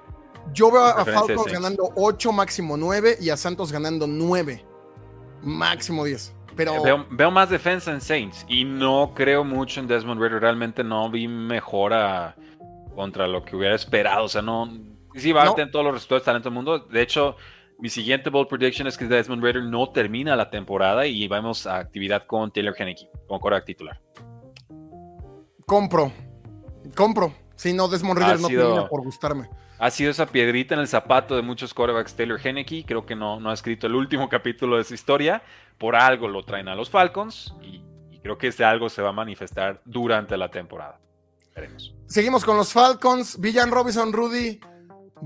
[0.53, 4.64] Yo veo a Falcons ganando 8, máximo 9 y a Santos ganando 9,
[5.43, 6.35] máximo 10.
[6.57, 6.87] Pero...
[6.87, 10.41] Eh, veo, más defensa en Saints y no creo mucho en Desmond Ritter.
[10.41, 12.37] Realmente no vi mejora
[12.95, 14.24] contra lo que hubiera esperado.
[14.24, 14.70] O sea, no.
[15.14, 16.78] Sí, va a tener todos los resultados de talento del mundo.
[16.81, 17.37] De hecho,
[17.81, 21.78] mi siguiente bold prediction es que Desmond Ritter no termina la temporada y vamos a
[21.78, 24.01] actividad con Taylor Henneke como coreback titular.
[25.66, 26.12] Compro.
[26.95, 27.33] Compro.
[27.57, 29.49] Si no, Desmond Ritter no termina por gustarme.
[29.78, 32.85] Ha sido esa piedrita en el zapato de muchos corebacks Taylor Henneke.
[32.87, 35.43] Creo que no, no ha escrito el último capítulo de su historia.
[35.78, 37.83] Por algo lo traen a los Falcons y,
[38.20, 41.01] creo que ese algo se va a manifestar durante la temporada.
[41.55, 41.95] Veremos.
[42.05, 43.41] Seguimos con los Falcons.
[43.41, 44.61] Villan Robinson, Rudy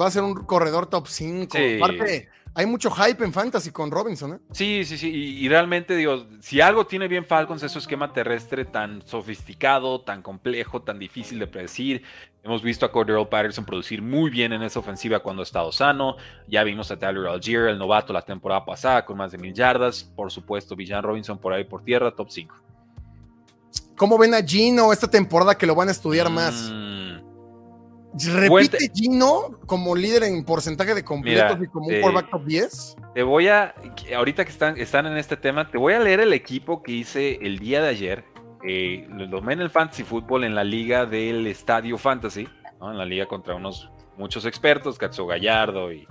[0.01, 1.59] va a ser un corredor top 5.
[1.79, 4.39] Aparte, hay mucho hype en fantasy con Robinson, ¿eh?
[4.53, 5.11] Sí, sí, sí.
[5.11, 10.23] Y, realmente, digo, si algo tiene bien Falcons es su esquema terrestre tan sofisticado, tan
[10.23, 12.03] complejo, tan difícil de predecir.
[12.45, 16.17] Hemos visto a Cordero Patterson producir muy bien en esa ofensiva cuando ha estado sano.
[16.47, 20.05] Ya vimos a Tyler Algier, el novato, la temporada pasada con más de mil yardas.
[20.05, 22.55] Por supuesto, Villan Robinson por ahí por tierra, top 5.
[23.97, 26.71] ¿Cómo ven a Gino esta temporada que lo van a estudiar más?
[28.19, 32.97] ¿Repite Gino como líder en porcentaje de completos y como un quarterback top 10?
[33.15, 33.75] Te voy a,
[34.17, 37.39] ahorita que están, están en este tema, te voy a leer el equipo que hice
[37.43, 38.25] el día de ayer.
[38.67, 42.49] Eh, lo tomé en el Fantasy Football en la liga del Estadio Fantasy,
[42.81, 46.07] en la liga contra unos muchos expertos, Katsu Gallardo y,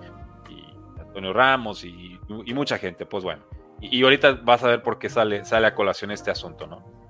[1.00, 2.20] Antonio Ramos y,
[2.54, 3.06] mucha gente.
[3.06, 3.44] Pues bueno,
[3.80, 7.03] y, y, ahorita vas a ver por qué sale, sale a colación este asunto, ¿no?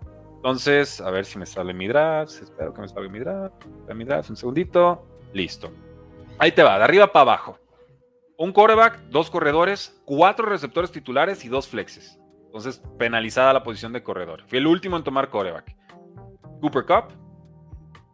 [0.43, 2.41] Entonces, a ver si me sale mi draft.
[2.41, 3.63] Espero que me salga mi draft.
[3.95, 5.07] Mi draft, un segundito.
[5.31, 5.71] Listo.
[6.37, 7.57] Ahí te va, de arriba para abajo.
[8.37, 12.19] Un quarterback, dos corredores, cuatro receptores titulares y dos flexes.
[12.47, 14.43] Entonces, penalizada la posición de corredor.
[14.47, 15.77] Fui el último en tomar quarterback.
[16.59, 17.13] Cooper Cup,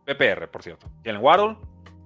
[0.05, 0.85] PPR, por cierto.
[1.03, 1.57] Jalen Waddle,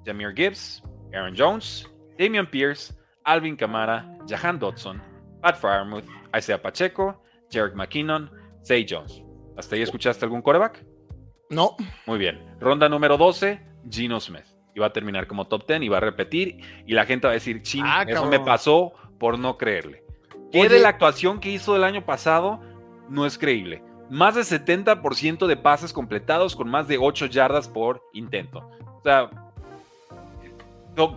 [0.05, 1.85] Jameer Gibbs, Aaron Jones,
[2.17, 2.95] Damian Pierce,
[3.25, 5.01] Alvin Kamara, Jahan Dodson,
[5.41, 7.21] Pat Fryermuth, Isaiah Pacheco,
[7.51, 8.31] Jarek McKinnon,
[8.63, 9.21] Zay Jones.
[9.57, 10.83] ¿Hasta ahí escuchaste algún coreback?
[11.49, 11.75] No.
[12.05, 12.55] Muy bien.
[12.59, 14.45] Ronda número 12, Gino Smith.
[14.75, 16.59] Y va a terminar como top 10 y va a repetir.
[16.85, 20.03] Y la gente va a decir, ching, ah, eso me pasó por no creerle.
[20.51, 22.59] ¿Qué de la actuación que hizo el año pasado
[23.09, 23.83] no es creíble?
[24.09, 28.69] Más de 70% de pases completados con más de 8 yardas por intento.
[28.97, 29.29] O sea,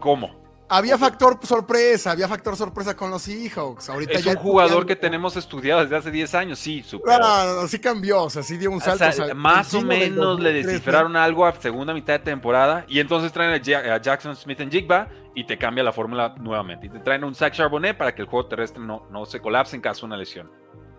[0.01, 0.46] ¿cómo?
[0.69, 3.89] Había factor sorpresa, había factor sorpresa con los Seahawks.
[3.89, 7.21] Ahorita es un jugador que tenemos estudiado desde hace 10 años, sí, super.
[7.21, 9.05] No, sí cambió, o sea, sí dio un salto.
[9.37, 13.99] más o menos le descifraron algo a segunda mitad de temporada y entonces traen a,
[13.99, 16.87] Jackson Smith en Jigba y te cambia la fórmula nuevamente.
[16.87, 19.77] Y te traen un Zach Charbonnet para que el juego terrestre no, no se colapse
[19.77, 20.51] en caso de una lesión.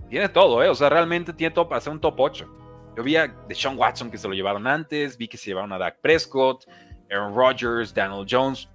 [0.10, 0.70] Tiene todo, ¿eh?
[0.70, 2.48] O sea, realmente tiene todo para ser un top 8.
[2.96, 5.78] Yo vi a Deshaun Watson que se lo llevaron antes, vi que se llevaron a
[5.78, 6.66] Dak Prescott,
[7.12, 8.70] Aaron Rodgers, Daniel Jones.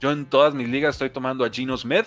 [0.00, 2.06] Yo en todas mis ligas estoy tomando a Gino Smith.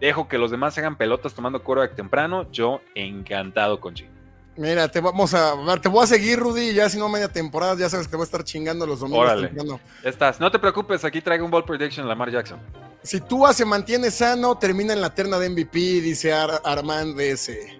[0.00, 2.50] Dejo que los demás hagan pelotas tomando quarterback temprano.
[2.50, 4.10] Yo encantado con Gino.
[4.58, 7.76] Mira, te vamos a ver, te voy a seguir, Rudy, ya si no media temporada,
[7.78, 9.24] ya sabes que te voy a estar chingando los domingos.
[9.26, 9.52] Órale.
[9.54, 10.40] Ya estás.
[10.40, 12.58] No te preocupes, aquí traigo un ball prediction Lamar Jackson.
[13.02, 17.78] Si Tua se mantiene sano, termina en la terna de MVP, dice Ar Armand ese.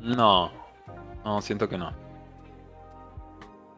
[0.00, 0.50] No,
[1.26, 1.92] no, siento que no.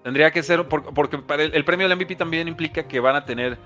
[0.04, 3.16] Tendría que ser, por- porque para el, el premio del MVP también implica que van
[3.16, 3.58] a tener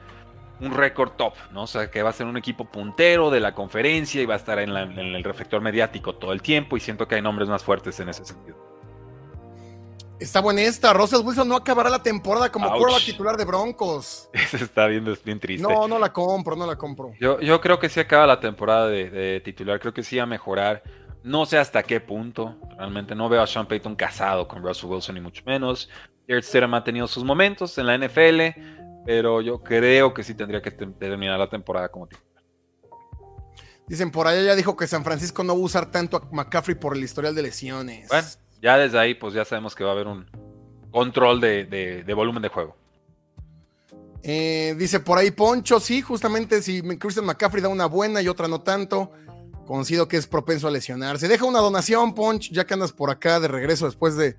[0.65, 1.63] un récord top, ¿no?
[1.63, 4.37] O sea, que va a ser un equipo puntero de la conferencia y va a
[4.39, 7.49] estar en, la- en el reflector mediático todo el tiempo y siento que hay nombres
[7.49, 8.57] más fuertes en ese sentido.
[10.21, 10.93] Está buena esta.
[10.93, 14.29] Russell Wilson no acabará la temporada como quarterback titular de Broncos.
[14.33, 15.67] Eso está bien, es bien triste.
[15.67, 17.13] No, no la compro, no la compro.
[17.21, 20.23] Yo, yo creo que sí acaba la temporada de, de titular, creo que sí va
[20.23, 20.83] a mejorar.
[21.25, 22.57] No sé hasta qué punto.
[22.79, 25.89] Realmente no veo a Sean Payton casado con Russell Wilson, ni mucho menos.
[26.29, 28.59] Jared Stidham ha tenido sus momentos en la NFL,
[29.05, 32.25] pero yo creo que sí tendría que te- terminar la temporada como titular.
[33.87, 36.75] Dicen por allá ya dijo que San Francisco no va a usar tanto a McCaffrey
[36.75, 38.09] por el historial de lesiones.
[38.09, 38.27] Bueno,
[38.63, 40.27] ya desde ahí, pues ya sabemos que va a haber un
[40.91, 42.77] control de, de- de volumen de juego.
[44.23, 48.49] Eh, dice por ahí Poncho, sí, justamente si Christian McCaffrey da una buena y otra
[48.49, 49.13] no tanto,
[49.67, 51.29] conocido que es propenso a lesionarse.
[51.29, 54.37] Deja una donación, Ponch, ya que andas por acá de regreso después de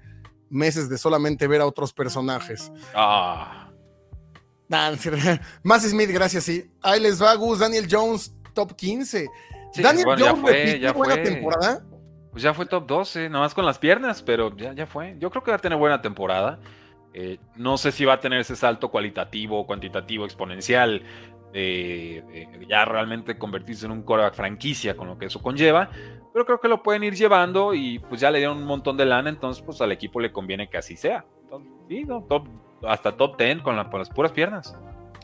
[0.49, 2.71] meses de solamente ver a otros personajes.
[2.95, 3.64] Ah,
[4.67, 6.69] Más Smith, gracias, sí.
[6.81, 9.27] Ahí les va Gus, Daniel Jones, top 15.
[9.71, 11.23] sí, Daniel bueno, ya Jones fue, ya buena fue.
[11.23, 11.83] temporada.
[12.31, 15.15] Pues ya fue top 12, nomás con las piernas, pero ya, ya fue.
[15.19, 16.59] Yo creo que va a tener buena temporada.
[17.13, 21.01] Eh, no sé si va a tener ese salto cualitativo, cuantitativo, exponencial,
[21.53, 25.89] de, de ya realmente convertirse en un quarterback franquicia con lo que eso conlleva,
[26.33, 29.05] pero creo que lo pueden ir llevando y pues ya le dieron un montón de
[29.05, 31.25] lana, entonces pues al equipo le conviene que así sea.
[31.43, 32.49] Entonces, sí, no, top,
[32.83, 34.75] hasta top 10 con, la- con las puras piernas.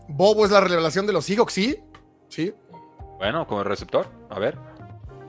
[0.08, 1.78] Bobo es la revelación de los Seahawks, sí.
[2.28, 2.54] Sí.
[3.18, 4.58] Bueno, como receptor, a ver.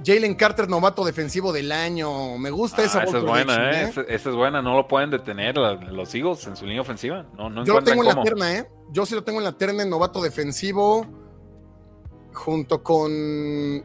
[0.04, 2.36] Jalen Carter, novato defensivo del año.
[2.38, 3.74] Me gusta esa Ah, esa es bold buena, ¿eh?
[3.84, 3.88] ¿eh?
[3.88, 7.24] Esa, esa es buena, no lo pueden detener la- los Eagles en su línea ofensiva.
[7.36, 8.68] No, no Yo lo tengo en la terna, ¿eh?
[8.90, 11.06] Yo sí lo tengo en la terna en novato defensivo.
[12.34, 13.12] Junto con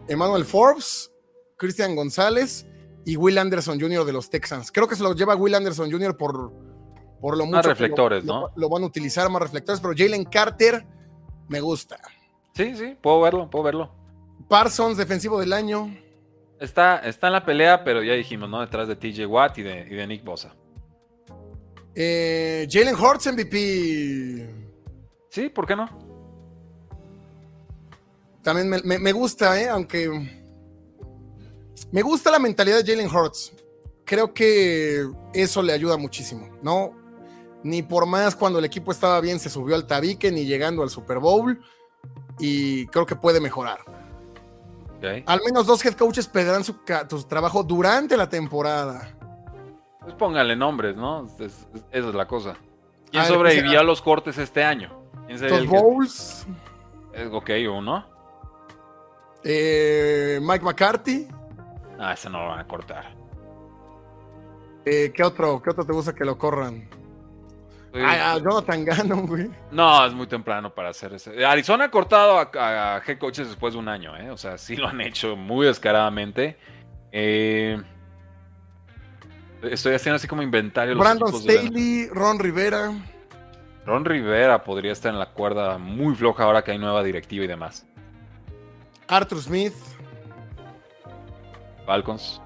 [0.08, 1.12] Emmanuel Forbes,
[1.58, 2.66] Christian González
[3.06, 4.06] y Will Anderson Jr.
[4.06, 4.72] de los Texans.
[4.72, 6.16] Creo que se lo lleva Will Anderson Jr.
[6.16, 6.52] por,
[7.22, 7.58] por lo mucho.
[7.58, 8.42] Más reflectores, lo, ¿no?
[8.42, 10.86] Lo, lo van a utilizar más reflectores, pero Jalen Carter
[11.48, 11.98] me gusta.
[12.54, 13.92] Sí, sí, puedo verlo, puedo verlo.
[14.50, 15.96] Parsons, defensivo del año.
[16.60, 18.62] Está, está en la pelea, pero ya dijimos, ¿no?
[18.62, 20.56] Detrás de TJ Watt y de, y de Nick Bosa.
[21.94, 24.50] Eh, Jalen Hurts, MVP.
[25.30, 25.88] Sí, ¿por qué no?
[28.44, 29.68] También me, me- me gusta, ¿eh?
[29.70, 30.10] aunque
[31.92, 33.54] me gusta la mentalidad de Jalen Hurts.
[34.06, 36.92] Creo que eso le ayuda muchísimo, ¿no?
[37.64, 40.90] Ni por más cuando el equipo estaba bien se subió al tabique, ni llegando al
[40.90, 41.60] Super Bowl.
[42.40, 43.80] Y creo que puede mejorar.
[45.26, 46.76] Al menos dos head coaches perderán su,
[47.10, 49.16] su trabajo durante la temporada.
[50.02, 51.26] Pues póngale nombres, ¿no?
[51.26, 52.56] Es- es- esa es la cosa.
[53.12, 54.90] ¿Quién A ver, sobrevivió a los cortes este año?
[55.28, 56.48] ¿Quién sería Los que- Bowls,
[57.14, 58.06] Eh, Ok, uno.
[59.44, 61.28] eh, Mike McCarthy.
[62.00, 63.16] Ah, ese no lo van a cortar.
[64.86, 66.88] eh, ¿qué, otro, ¿Qué otro te gusta que lo corran?
[67.94, 69.50] Ah, Jonathan Gannon, güey.
[69.72, 71.46] No, es muy temprano para hacer ese.
[71.46, 72.50] Arizona ha cortado a,
[72.96, 74.30] a head coaches después de un año, ¿eh?
[74.30, 76.58] O sea, sí lo han hecho muy descaradamente.
[77.12, 77.82] Eh,
[79.64, 80.94] estoy haciendo así como inventario.
[80.94, 82.92] los Brandon de Staley, Ron Rivera.
[83.86, 87.48] Ron Rivera podría estar en la cuerda muy floja ahora que hay nueva directiva y
[87.48, 87.86] demás.
[89.08, 89.74] Arthur Smith.
[91.86, 92.42] Falcons.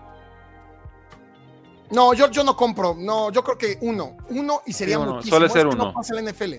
[1.92, 2.96] No, yo, yo no compro.
[2.98, 4.16] No, yo creo que uno.
[4.30, 5.14] Uno y sería Sí, uno.
[5.16, 5.38] muchísimo.
[5.38, 5.86] Suele ser uno.
[5.86, 6.54] No pasa en la NFL.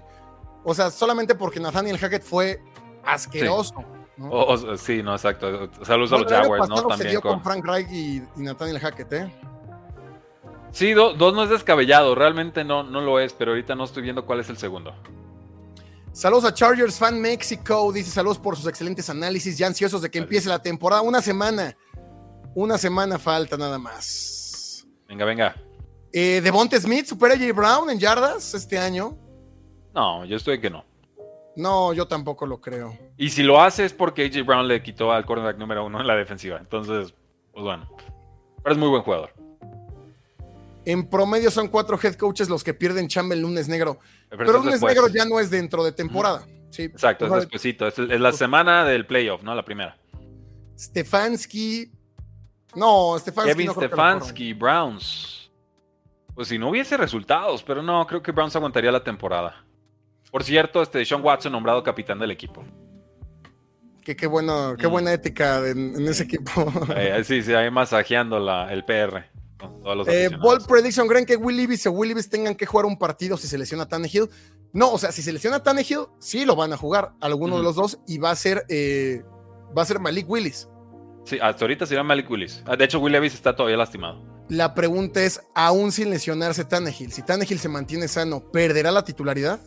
[0.64, 2.62] O sea, solamente porque Nathaniel Hackett fue
[3.04, 3.74] asqueroso.
[4.16, 4.28] ¿no?
[4.30, 5.70] O- o- sí, no, exacto.
[5.84, 6.74] Saludos Bueno, a los Jaguars, ¿no?
[6.76, 7.42] pasado se También dio con con...
[7.42, 9.32] Frank Reich y, y Nathaniel Hackett, ¿eh?
[10.70, 12.14] Sí, do- dos no es descabellado.
[12.14, 14.94] Realmente no, no lo es, pero ahorita no estoy viendo cuál es el segundo.
[16.12, 17.90] Saludos a Chargers Fan México.
[17.92, 19.56] Dice saludos por sus excelentes análisis.
[19.56, 21.00] Ya ansiosos de que empiece la temporada.
[21.02, 21.74] Una semana.
[22.54, 24.40] Una semana falta nada más.
[25.12, 25.56] Venga, venga.
[26.10, 27.52] Eh, Devonte Smith supera a J.
[27.52, 29.14] Brown en yardas este año.
[29.94, 30.86] No, yo estoy que no.
[31.54, 32.96] No, yo tampoco lo creo.
[33.18, 36.06] Y si lo hace es porque AJ Brown le quitó al cornerback número uno en
[36.06, 36.56] la defensiva.
[36.56, 37.12] Entonces,
[37.52, 37.94] pues bueno.
[38.62, 39.34] Pero es muy buen jugador.
[40.86, 43.98] En promedio son cuatro head coaches los que pierden chamba el lunes negro.
[44.30, 44.94] Pero, Pero lunes después.
[44.94, 46.46] negro ya no es dentro de temporada.
[46.70, 46.84] Sí.
[46.84, 47.86] Exacto, es despuesito.
[47.86, 49.54] Es, es la semana del playoff, ¿no?
[49.54, 49.98] La primera.
[50.78, 51.92] Stefanski.
[52.74, 53.52] No, Stefanski.
[53.52, 53.74] Kevin no.
[53.74, 55.50] Stefanski, Browns.
[56.34, 59.64] Pues si no hubiese resultados, pero no, creo que Browns aguantaría la temporada.
[60.30, 62.64] Por cierto, este Sean Watson nombrado capitán del equipo.
[64.02, 64.90] Que qué bueno, qué Mm.
[64.90, 66.72] buena ética en, en ese equipo.
[66.96, 69.26] Eh, sí, sí, ahí masajeando la, el PR.
[69.58, 70.28] todos los Eh.
[70.40, 73.46] Ball Prediction, ¿creen que Will Levis o Will Levis tengan que jugar un partido si
[73.46, 74.28] se lesiona Tannehill?
[74.72, 77.76] No, o sea, si se lesiona Tannehill, sí lo van a jugar, alguno de los
[77.76, 79.22] dos, y va a ser, eh,
[79.76, 80.66] va a ser Malik Willis.
[81.24, 82.62] Sí, hasta ahorita sería Malik Willis.
[82.66, 84.22] Ah, De hecho, Will Levis está todavía lastimado.
[84.48, 89.60] La pregunta es, aún sin lesionarse Tannehill, si Tannehill se mantiene sano, ¿perderá la titularidad?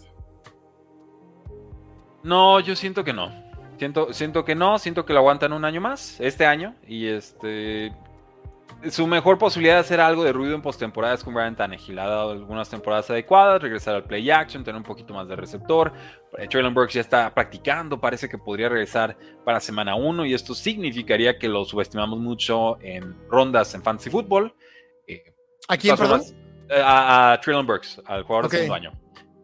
[2.23, 3.31] No, yo siento que no.
[3.77, 7.93] Siento, siento que no, siento que lo aguantan un año más, este año, y este.
[8.91, 11.97] Su mejor posibilidad de hacer algo de ruido en postemporada es con Brian Tannehill.
[11.97, 15.91] Ha dado algunas temporadas adecuadas, regresar al play action, tener un poquito más de receptor.
[16.49, 21.39] Traylon Burks ya está practicando, parece que podría regresar para semana 1 y esto significaría
[21.39, 24.53] que lo subestimamos mucho en rondas en fantasy football.
[25.07, 25.33] Eh,
[25.67, 26.21] ¿A quién, perdón?
[26.69, 28.91] eh, a, a Traylon Burks, al jugador de segundo año.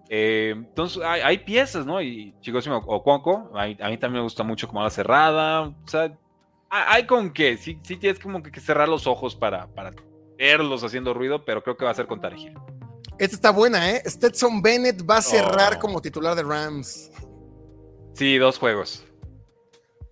[0.10, 2.00] Eh, entonces, hay, hay piezas, ¿no?
[2.02, 5.62] Y chicos, Oconco, a, mí- a mí también me gusta mucho como la cerrada.
[5.62, 6.14] O sea,
[6.72, 7.58] hay, con qué.
[7.58, 9.92] Sí, sí tienes como que cerrar los ojos para, para
[10.38, 12.54] verlos haciendo ruido, pero creo que va a ser con Tarejil.
[13.20, 14.02] Esta está buena, ¿eh?
[14.06, 15.80] Stetson Bennett va a cerrar Oh.
[15.80, 17.12] como titular de Rams.
[18.14, 19.06] Sí, dos juegos.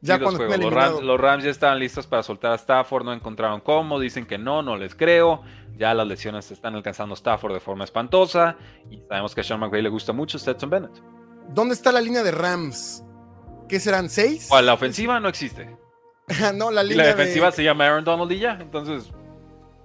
[0.01, 0.60] Ya Sí, dos juegos.
[0.60, 0.74] Los.
[0.74, 4.38] Rams, los Rams ya estaban listos para soltar a Stafford, no encontraron cómo, dicen que
[4.38, 5.41] no, no les creo.
[5.78, 8.57] Ya las lesiones están alcanzando a Stafford de forma espantosa.
[8.91, 11.01] Y sabemos que a Sean McVay le gusta mucho Stetson Bennett.
[11.49, 13.03] ¿Dónde está la línea de Rams?
[13.68, 14.10] ¿Qué serán?
[14.10, 14.47] ¿Seis?
[14.49, 14.66] ¿Cuál?
[14.68, 15.76] La ofensiva no existe.
[16.56, 18.58] no, la Y la defensiva de, se llama Aaron Donald y ya.
[18.62, 19.12] Entonces,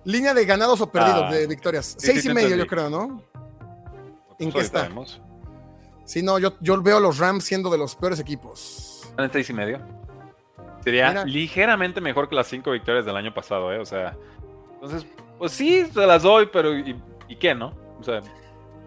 [0.05, 1.33] línea de ganados o perdidos, Ah.
[1.33, 1.97] de victorias.
[1.99, 3.05] Sí, Seis sí y medio, yo creo, ¿no?
[3.05, 3.19] ¿En
[4.37, 4.83] pues, qué ahorita está?
[4.83, 5.21] vemos.
[6.05, 9.03] Sí, no, yo, yo veo a los Rams siendo de los peores equipos.
[9.17, 9.81] En seis y medio.
[10.83, 11.25] Sería Mira.
[11.25, 13.79] ligeramente mejor que las cinco victorias del año pasado, ¿eh?
[13.79, 14.15] O sea,
[14.75, 15.07] entonces,
[15.39, 16.95] pues sí, se las doy, pero ¿y,
[17.29, 17.73] y qué, no?
[17.99, 18.21] O sea,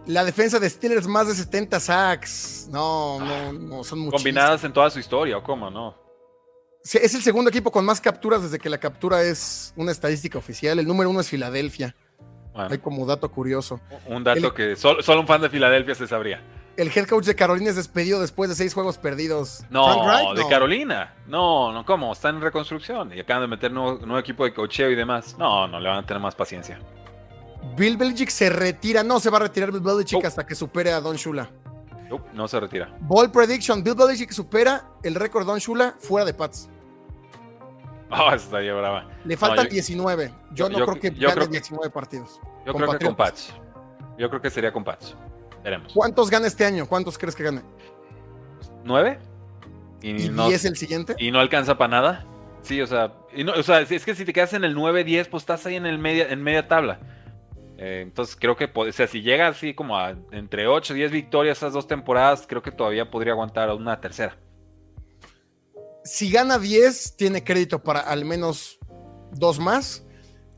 [0.05, 2.68] La defensa de Steelers, más de 70 sacks.
[2.72, 4.14] No, no, no, son muchísimos.
[4.14, 5.95] combinadas en toda su historia, ¿o cómo, no?
[6.93, 10.79] Es el segundo equipo con más capturas desde que la captura es una estadística oficial.
[10.79, 11.95] El número uno es Filadelfia.
[12.53, 13.79] Bueno, Hay como dato curioso.
[14.07, 16.41] un dato el- que solo, solo un fan de Filadelfia se sabría.
[16.75, 19.63] El head coach de Carolina es despedido después de seis juegos perdidos.
[19.71, 20.47] No, de.
[20.47, 21.15] Carolina.
[21.27, 22.13] No, no, ¿cómo?
[22.13, 25.35] Están en reconstrucción y acaban de meter nuevo, nuevo equipo de cocheo y demás.
[25.39, 26.79] No, no, le van a tener más paciencia.
[27.75, 29.01] Bill Belichick se retira.
[29.03, 30.27] No se va a retirar Bill Belichick Oh.
[30.27, 31.49] hasta que supere a Don Shula.
[32.09, 32.95] No, no se retira.
[33.01, 33.83] Ball prediction.
[33.83, 36.69] Bill Belichick supera el récord Don Shula fuera de Pats.
[38.12, 39.05] Oh, estaría brava.
[39.26, 40.32] Le faltan yo- 19.
[40.51, 42.39] Yo, yo- no yo- creo que gane creo que- 19 partidos.
[42.66, 43.16] Yo Con creo que con.
[43.16, 43.53] Pats.
[44.18, 45.16] Yo creo que sería con Pats.
[45.64, 45.91] Veremos.
[45.93, 46.86] ¿Cuántos gana este año?
[46.88, 47.62] ¿Cuántos crees que gane?
[48.84, 49.20] ¿Nueve?
[50.01, 51.16] Y, ¿Y no, 10 el siguiente?
[51.20, 52.26] y no alcanza para nada.
[52.62, 55.28] Sí, o sea, y no- o sea, es que si te quedas en el 9-10,
[55.30, 56.99] pues estás ahí en, el media, en media tabla.
[57.78, 61.12] Eh, entonces creo que, o sea, si llega así como a entre 8 y 10
[61.12, 64.36] victorias esas dos temporadas, creo que todavía podría aguantar una tercera.
[66.08, 68.80] Si gana 10, tiene crédito para al menos
[69.34, 70.03] dos más.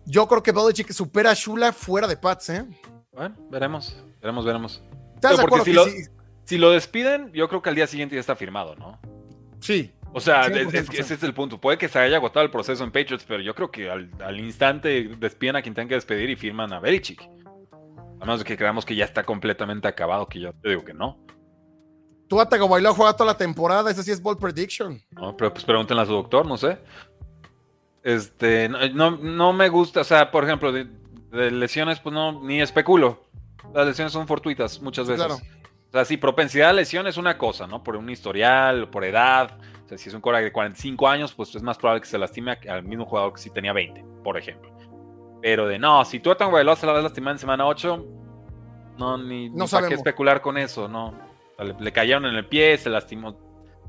[0.06, 2.66] Yo creo que Belichick supera a Shula fuera de Pats, ¿eh?
[3.12, 4.84] Bueno, veremos, veremos, veremos.
[5.16, 6.12] ¿Estás de Pero porque acuerdo si que lo- sí?
[6.45, 9.00] Si lo despiden, yo creo que al día siguiente ya está firmado, ¿no?
[9.60, 9.91] Sí.
[10.14, 10.70] O sea, 100%.
[10.70, 11.60] es- es que ese es el punto.
[11.62, 14.39] Puede que se haya agotado el proceso en Patriots, pero yo creo que al, al
[14.39, 17.22] instante despiden a quien tengan que despedir y firman a Belichick.
[18.20, 20.93] A menos de que creamos que ya está completamente acabado, que yo te digo que
[20.93, 21.20] no.
[22.30, 25.01] Tú Tagovailoa juega toda la temporada, ese sí es ball prediction.
[25.11, 25.36] ¿no?
[25.36, 26.77] Pero pues pregúntenle a su doctor, no sé.
[28.03, 30.86] Este, no, no, me gusta, o sea, por ejemplo, de,
[31.32, 33.25] de lesiones, pues no, ni especulo.
[33.73, 35.25] Las lesiones son fortuitas muchas veces.
[35.25, 35.41] claro.
[35.89, 37.84] O sea, sí, propensidad a lesión es una cosa, ¿no?
[37.84, 39.57] Por un historial, por edad.
[39.86, 42.19] O sea, si es un coreback de 45 años, pues es más probable que se
[42.19, 44.69] lastime a- al mismo jugador que si tenía 20, por ejemplo.
[45.41, 48.05] Pero de no, si tú a tan Bailoa se la ves lastimada en semana 8,
[48.99, 51.13] no, ni, No ni para qué especular con eso, ¿no.
[51.60, 53.36] Sea, le, le cayeron en el pie, se lastimó,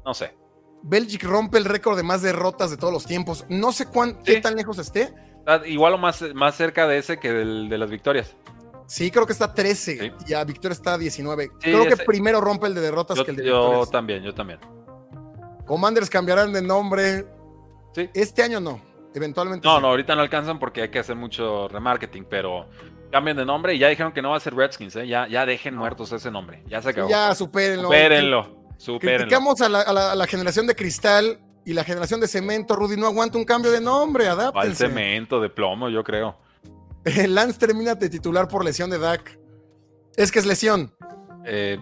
[0.04, 0.36] no sé.
[0.82, 3.44] Belichick rompe el récord de más derrotas de todos los tiempos.
[3.48, 4.34] No sé cuán, Sí.
[4.34, 5.12] qué tan lejos esté.
[5.38, 8.34] Está igual o más, más cerca de ese que del, de las victorias.
[8.86, 10.12] Sí, creo que está 13 Sí.
[10.26, 11.44] y a Victoria está 19.
[11.44, 13.90] Sí, creo que ese- primero rompe el de derrotas Yo, que el de yo victorias.
[13.90, 14.58] también, yo también.
[15.66, 17.26] Commanders cambiarán de nombre.
[17.94, 18.08] Sí.
[18.14, 18.80] Este año no.
[19.14, 19.66] Eventualmente.
[19.66, 19.82] No, sí.
[19.82, 22.66] no, ahorita no alcanzan porque hay que hacer mucho remarketing, pero
[23.10, 25.06] cambian de nombre y ya dijeron que no va a ser Redskins, ¿eh?
[25.06, 27.08] ya, ya dejen muertos ese nombre, ya se acabó.
[27.08, 27.84] Ya, supérenlo.
[27.88, 29.18] supérenlo, supérenlo.
[29.26, 32.74] Criticamos a la, a la- a la generación de cristal y la generación de cemento.
[32.76, 34.26] Rudy no aguanta un cambio de nombre.
[34.26, 34.86] Al Adáptense.
[34.88, 36.36] cemento de plomo, yo creo.
[37.28, 39.38] Lance termina de titular por lesión de Dak.
[40.16, 40.92] Es que es lesión.
[41.44, 41.78] Eh,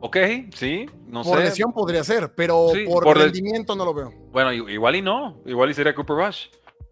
[0.00, 0.16] ok,
[0.54, 1.44] sí, no por sé.
[1.44, 4.12] lesión podría ser, pero Sí, por, por rendimiento no lo veo.
[4.32, 6.46] Bueno, igual y no, igual y sería Cooper Rush.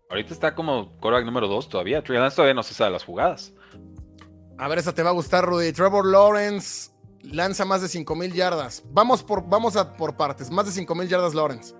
[0.08, 2.02] Ahorita está como quarterback número 2 todavía.
[2.02, 3.52] Trey Lance todavía no se sabe las jugadas.
[4.58, 5.72] A ver, esa te va a gustar, Rudy.
[5.72, 6.90] Trevor Lawrence
[7.22, 8.82] lanza más de 5000 yardas.
[8.90, 10.50] Vamos por, vamos a por partes.
[10.50, 11.74] Más de 5000 yardas Lawrence.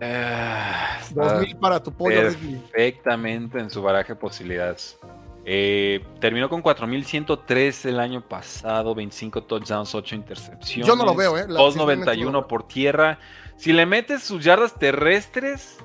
[0.00, 4.98] Ah, está 2000 para tu pollo perfectamente en su baraje de posibilidades.
[5.44, 10.86] Eh, terminó con 4103 el año pasado, 25 touchdowns, 8 intercepciones.
[10.86, 11.46] Yo no lo veo, ¿eh?
[11.48, 13.18] La- 291 sinceramente por tierra.
[13.56, 15.78] Si le metes sus yardas terrestres,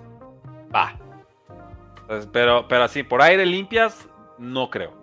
[0.74, 1.00] va.
[2.34, 4.08] Pero, pero así, por aire limpias,
[4.38, 5.02] no creo.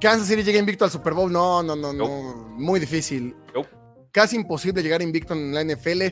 [0.00, 1.32] Kansas City llega invicto al Super Bowl.
[1.32, 2.08] No, no, no, no.
[2.56, 3.34] Muy difícil.
[4.12, 6.02] Casi imposible llegar invicto en la NFL.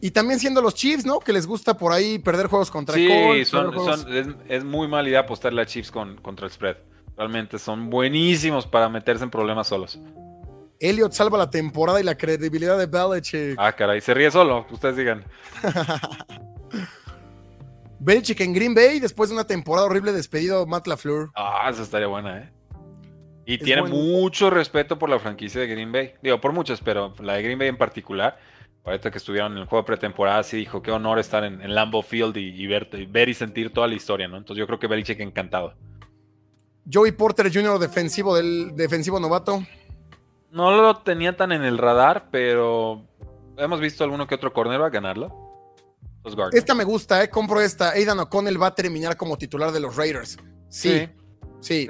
[0.00, 1.20] Y también siendo los Chiefs, ¿no?
[1.20, 4.26] Que les gusta por ahí perder juegos contra Sí, Colts, son, perder juegos- son- es,
[4.58, 6.76] es muy mala idea apostarle a Chiefs con, contra el spread.
[7.16, 9.98] Realmente son buenísimos para meterse en problemas solos.
[10.80, 13.54] Elliot salva la temporada y la credibilidad de Belichick.
[13.56, 15.24] Ah, caray, se ríe solo, ustedes digan.
[18.00, 21.30] Belichick en Green Bay después de una temporada horrible despedido Matt LaFleur.
[21.34, 22.50] Ah, esa estaría buena, ¿eh?
[23.46, 26.14] Y tiene mucho respeto por la franquicia de Green Bay.
[26.22, 28.38] Digo, por muchos, pero la de Green Bay en particular.
[28.84, 31.74] Ahorita que estuvieron en el juego de pretemporada, sí dijo qué honor estar en, en
[31.74, 34.36] Lambeau Field y, y ver, y ver y sentir toda la historia, ¿no?
[34.36, 35.74] Entonces yo creo que Belichick encantado.
[36.90, 39.64] Joey Porter Jr., defensivo del defensivo novato.
[40.50, 43.06] No lo tenía tan en el radar, pero
[43.56, 45.44] hemos visto alguno que otro corner a ganarlo.
[46.22, 46.54] Los.
[46.54, 47.28] Esta me gusta, ¿eh?
[47.28, 47.90] Compro esta.
[47.90, 50.38] Aidan O'Connell va a terminar como titular de los Raiders.
[50.68, 51.08] Sí,
[51.60, 51.86] sí.
[51.86, 51.88] sí.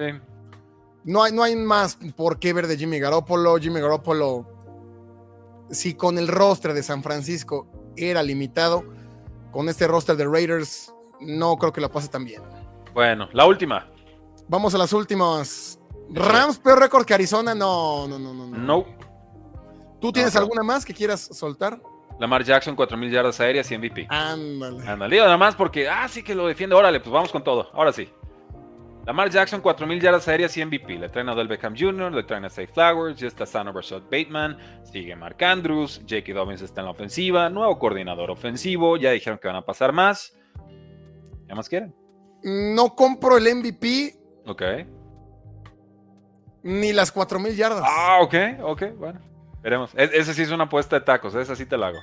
[1.05, 3.57] No, hay, no hay más por qué ver de Jimmy Garoppolo.
[3.59, 4.47] Jimmy Garoppolo,
[5.71, 8.85] si con el roster de San Francisco era limitado,
[9.53, 12.43] con este roster de Raiders, no creo que lo pase tan bien.
[12.95, 13.87] Bueno, la última.
[14.49, 15.79] Vamos a las últimas.
[16.11, 17.55] Rams, peor récord que Arizona.
[17.55, 18.47] No, no, no, no.
[18.47, 18.59] no.
[18.59, 18.85] No.
[20.01, 20.45] ¿Tú tienes No, no.
[20.45, 21.81] alguna más que quieras soltar?
[22.19, 24.07] Lamar Jackson, 4000 yardas aéreas y MVP.
[24.09, 24.87] Ándale.
[24.87, 26.77] Ándale, nada más porque, ah, sí que lo defiende.
[26.77, 27.69] Órale, pues vamos con todo.
[27.73, 28.09] Ahora sí.
[29.07, 30.99] Lamar Jackson, 4000 yardas aéreas y MVP.
[30.99, 34.03] Le traen a Odell Beckham Jr., le traen a Safe Flowers, ya está sano Rashad
[34.11, 36.33] Bateman, sigue Mark Andrews, J.K.
[36.33, 40.35] Dobbins está en la ofensiva, nuevo coordinador ofensivo, ya dijeron que van a pasar más.
[41.47, 41.95] ¿Qué más quieren?
[42.43, 44.15] No compro el MVP
[44.47, 44.63] Ok.
[46.63, 47.83] ni las 4000 yardas.
[47.85, 49.21] Ah, ok, ok, bueno.
[49.63, 49.95] Veremos.
[49.95, 51.99] E- ese sí es una apuesta de tacos, esa sí te la hago.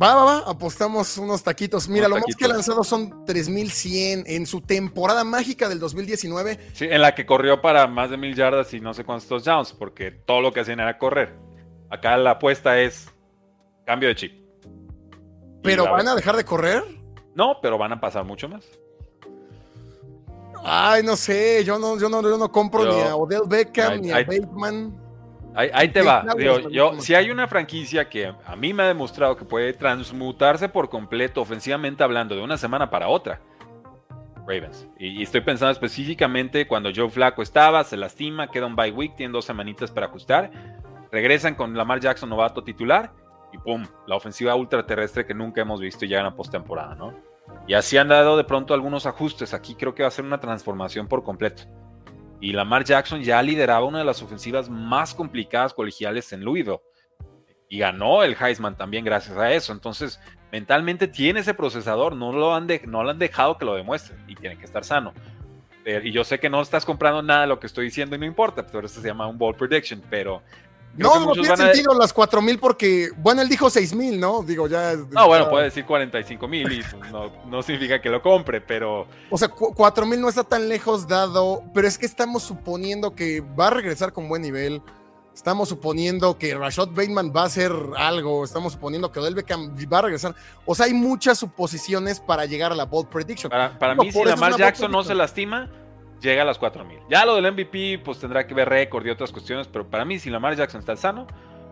[0.00, 1.88] Va, va, va, apostamos unos taquitos.
[1.88, 6.58] Mira, Unos lo más que ha lanzado son 3100 en su temporada mágica del 2019.
[6.72, 9.72] Sí, en la que corrió para más de mil yardas y no sé cuántos touchdowns,
[9.72, 11.36] porque todo lo que hacían era correr.
[11.90, 13.06] Acá la apuesta es
[13.86, 14.44] cambio de chip.
[15.62, 16.82] Pero van a dejar de correr.
[17.36, 18.64] No, pero van a pasar mucho más.
[20.64, 24.00] Ay, no sé, yo no, yo no, yo no compro Yo- ni a Odell Beckham
[24.00, 24.24] ni a.
[24.24, 25.03] Bateman.
[25.54, 26.24] Ahí, ahí te va.
[26.36, 29.72] Digo, me yo, si hay una franquicia que a mí me ha demostrado que puede
[29.72, 33.40] transmutarse por completo, ofensivamente hablando, de una semana para otra,
[34.46, 34.88] Ravens.
[34.98, 39.16] Y, y estoy pensando específicamente cuando Joe Flaco estaba, se lastima, queda un bye week,
[39.16, 40.50] tienen dos semanitas para ajustar,
[41.12, 43.12] regresan con Lamar Jackson novato titular
[43.52, 43.86] y ¡pum!
[44.06, 47.14] La ofensiva ultraterrestre que nunca hemos visto y llegan a postemporada, ¿no?
[47.66, 49.54] Y así han dado de pronto algunos ajustes.
[49.54, 51.64] Aquí creo que va a ser una transformación por completo.
[52.40, 56.80] Y Lamar Jackson ya lideraba una de las ofensivas más complicadas colegiales en Louisville.
[57.68, 59.72] Y ganó el Heisman también gracias a eso.
[59.72, 60.20] Entonces,
[60.52, 62.14] mentalmente tiene ese procesador.
[62.14, 64.16] No lo han, de- no lo han dejado que lo demuestre.
[64.28, 65.14] Y tiene que estar sano.
[65.82, 68.18] Pero- y yo sé que no estás comprando nada de lo que estoy diciendo y
[68.18, 68.66] no importa.
[68.66, 70.02] Pero eso se llama un ball prediction.
[70.10, 70.42] Pero.
[70.96, 74.42] No, no tiene a- sentido las 4000 porque, bueno, él dijo 6000, ¿no?
[74.42, 74.94] Digo, ya.
[75.10, 79.36] No, bueno, puede decir 45 mil y no, no significa que lo compre, pero O
[79.38, 83.66] sea, cu- 4000 no está tan lejos dado, pero es que estamos suponiendo que va
[83.68, 84.82] a regresar con buen nivel.
[85.34, 88.44] Estamos suponiendo que Rashad Bateman va a hacer algo.
[88.44, 90.36] Estamos suponiendo que Odell Beckham va a regresar.
[90.64, 93.50] O sea, hay muchas suposiciones para llegar a la bold prediction.
[93.50, 95.68] Para, para No, mí, por si Lamar Jackson no se lastima,
[96.20, 97.00] llega a las 4000.
[97.10, 100.18] Ya lo del MVP, pues tendrá que ver récord y otras cuestiones, pero para mí,
[100.18, 101.26] si Lamar Jackson está sano,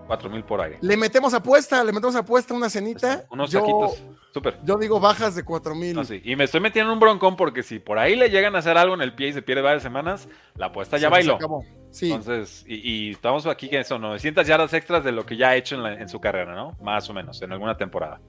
[0.06, 0.78] 4000 por aire.
[0.80, 3.24] Le metemos apuesta, le metemos apuesta una cenita.
[3.30, 4.02] Unos yo, taquitos.
[4.34, 4.58] Súper.
[4.64, 5.94] yo digo bajas de 4000.
[5.94, 6.20] No, sí.
[6.24, 8.76] Y me estoy metiendo en un broncón porque si por ahí le llegan a hacer
[8.76, 11.38] algo en el pie y se pierde varias semanas, la apuesta ya bailó.
[11.90, 12.10] Sí.
[12.10, 15.56] Entonces, y, y estamos aquí que son 900 yardas extras de lo que ya ha
[15.56, 16.76] hecho en, la- en su carrera, ¿no?
[16.82, 18.20] Más o menos, en alguna temporada.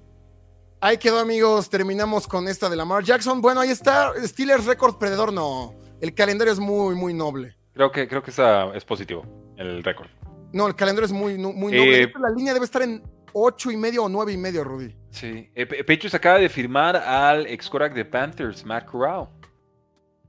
[0.81, 1.69] Ahí quedó, amigos.
[1.69, 3.41] Terminamos con esta de Lamar Jackson.
[3.41, 4.11] Bueno, ahí está.
[4.21, 5.73] Steelers récord perdedor, no.
[6.03, 7.55] El calendario es muy, muy noble.
[7.73, 9.25] Creo que, creo que esa es positivo,
[9.55, 10.09] el récord.
[10.51, 12.13] No, el calendario es muy, muy Eh, noble.
[12.19, 13.01] La línea debe estar en
[13.31, 14.93] ocho y medio o nueve y medio, Rudy.
[15.11, 19.29] Sí, eh, Patriots acaba de firmar al ex quarterback de Panthers, Matt Corral.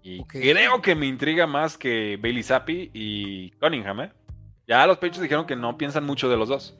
[0.00, 4.12] Y creo que me intriga más que Bailey Zappi y Cunningham, ¿eh?
[4.68, 6.78] Ya los Patriots dijeron que no piensan mucho de los dos.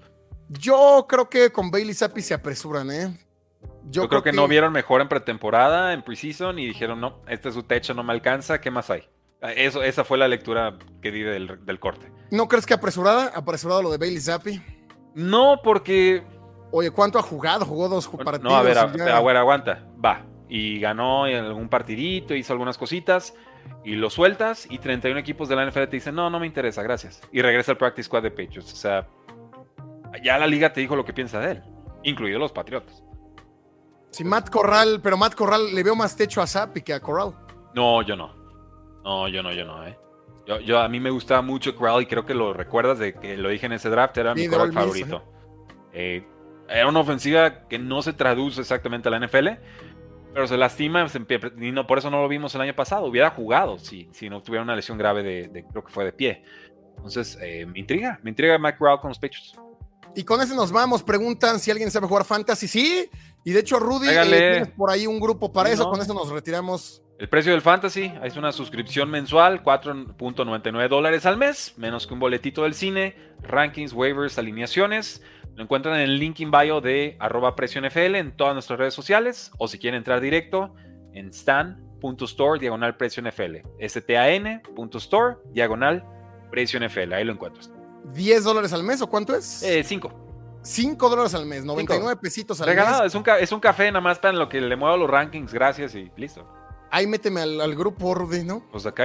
[0.51, 3.19] Yo creo que con Bailey Zappi se apresuran, ¿eh?
[3.91, 7.55] Yo, creo, que, no vieron mejor en pretemporada, en preseason, y dijeron, no, este es
[7.55, 9.05] su techo, no me alcanza, ¿qué más hay?
[9.57, 12.11] Eso, esa fue la lectura que di del, del corte.
[12.31, 13.31] ¿No crees que apresurada?
[13.35, 14.63] ¿Apresurado lo de Bailey Zappi?
[15.15, 16.25] No, porque.
[16.71, 17.65] Oye, ¿cuánto ha jugado?
[17.67, 18.43] Jugó dos partidos.
[18.43, 19.85] No, a ver, a, a ver, aguanta.
[20.03, 20.25] Va.
[20.49, 23.35] Y ganó en algún partidito, hizo algunas cositas.
[23.85, 24.67] Y lo sueltas.
[24.71, 27.21] Y 31 equipos de la NFL te dicen, no, no me interesa, gracias.
[27.31, 28.73] Y regresa al practice squad de Patriots.
[28.73, 29.07] O sea,
[30.23, 31.63] ya la liga te dijo lo que piensa de él,
[32.03, 33.04] incluidos los Patriotas.
[34.15, 37.33] Sí, Matt Corral, pero Matt Corral le veo más techo a Zappi que a Corral.
[37.75, 38.33] No, yo no.
[39.03, 39.99] No, yo no, yo no, eh.
[40.65, 43.49] Yo, a mí me gustaba mucho Corral y creo que lo recuerdas de que lo
[43.49, 45.25] dije en ese draft, era mi Corral favorito.
[45.93, 46.25] Eh,
[46.69, 49.49] era una ofensiva que no se traduce exactamente a la NFL,
[50.33, 51.05] pero se lastima
[51.61, 53.07] y no, por eso no lo vimos el año pasado.
[53.07, 56.45] Hubiera jugado si, si no tuviera una lesión grave de, creo que fue de pie.
[56.99, 59.59] Entonces, eh, me intriga, me intriga Matt Corral con los pechos.
[60.15, 61.03] Y con ese nos vamos.
[61.03, 62.69] Preguntan si alguien sabe jugar fantasy.
[62.69, 63.11] Sí.
[63.45, 65.89] Y de hecho, Rudy, eh, tienes por ahí un grupo para eso.
[65.91, 67.03] Con eso nos retiramos.
[67.19, 72.21] El precio del fantasy es una suscripción mensual, 4.99 dólares al mes, menos que un
[72.21, 75.23] boletito del cine, rankings, waivers, alineaciones.
[75.55, 78.95] Lo encuentran en el link in bio de arroba precio NFL en todas nuestras redes
[78.95, 80.75] sociales o si quieren entrar directo
[81.13, 83.59] en stan.store diagonal precio NFL.
[83.79, 86.05] stan.store diagonal
[86.51, 87.13] precio NFL.
[87.13, 87.71] Ahí lo encuentras.
[88.13, 89.65] ¿10 dólares al mes o cuánto es?
[89.85, 90.09] 5.
[90.09, 90.24] Eh,
[90.65, 92.87] 5 dólares al mes, 99 pesitos al mes.
[93.05, 95.95] Es un, es un café nada más para lo que le muevo los rankings, gracias
[95.95, 96.47] y listo.
[96.91, 98.65] Ahí méteme al, grupo, Rudy, ¿no?
[98.73, 99.05] Pues acá,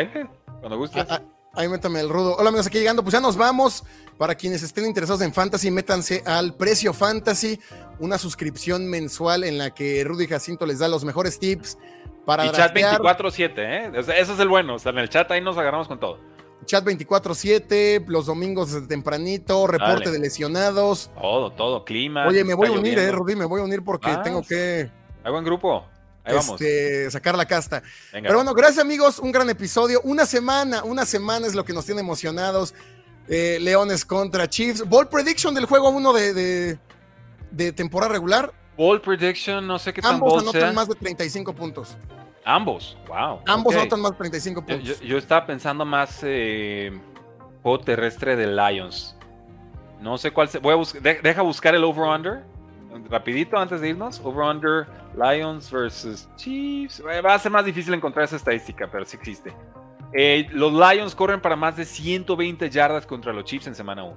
[0.59, 1.05] cuando gustes.
[1.09, 1.21] Ah, ah,
[1.55, 2.35] ahí métame al rudo.
[2.37, 3.83] Hola amigos, aquí llegando, pues ya nos vamos.
[4.17, 7.59] Para quienes estén interesados en Fantasy, métanse al Precio Fantasy,
[7.99, 11.77] una suscripción mensual en la que Rudy Jacinto les da los mejores tips
[12.25, 13.91] para Y chat 24-7, ¿eh?
[13.95, 16.19] Ese es el bueno, o sea, en el chat ahí nos agarramos con todo.
[16.65, 21.09] Chat 24-7, los domingos desde tempranito, reporte de lesionados.
[21.19, 22.27] Todo, todo, clima.
[22.27, 24.89] Oye, me voy a unir, eh, Rudy, me voy a unir porque tengo que.
[25.23, 25.85] Hay buen grupo.
[26.23, 26.61] Ahí vamos.
[26.61, 27.81] Este, sacar la casta.
[28.11, 30.01] Pero bueno, gracias amigos, un gran episodio.
[30.03, 32.73] Una semana, una semana es lo que nos tiene emocionados.
[33.27, 34.87] Eh, Leones contra Chiefs.
[34.87, 36.77] Ball prediction del juego 1 de,
[37.51, 38.53] de, temporada regular.
[38.77, 41.97] Ball prediction, no sé qué tan Ambos anotan más de 35 puntos.
[42.49, 43.41] Ambos, wow.
[43.45, 44.99] Ambos anotan más de 35 puntos.
[45.01, 46.99] Yo, estaba pensando más eh,
[47.61, 49.15] juego terrestre de Lions.
[50.01, 52.43] No sé cuál se, voy a deja buscar el over-under.
[53.07, 54.19] Rapidito antes de irnos.
[54.23, 56.99] Over-under Lions versus Chiefs.
[57.01, 59.53] Eh, va a ser más difícil encontrar esa estadística, pero sí existe.
[60.13, 64.15] Eh, los Lions corren para más de 120 yardas contra los Chiefs en semana 1.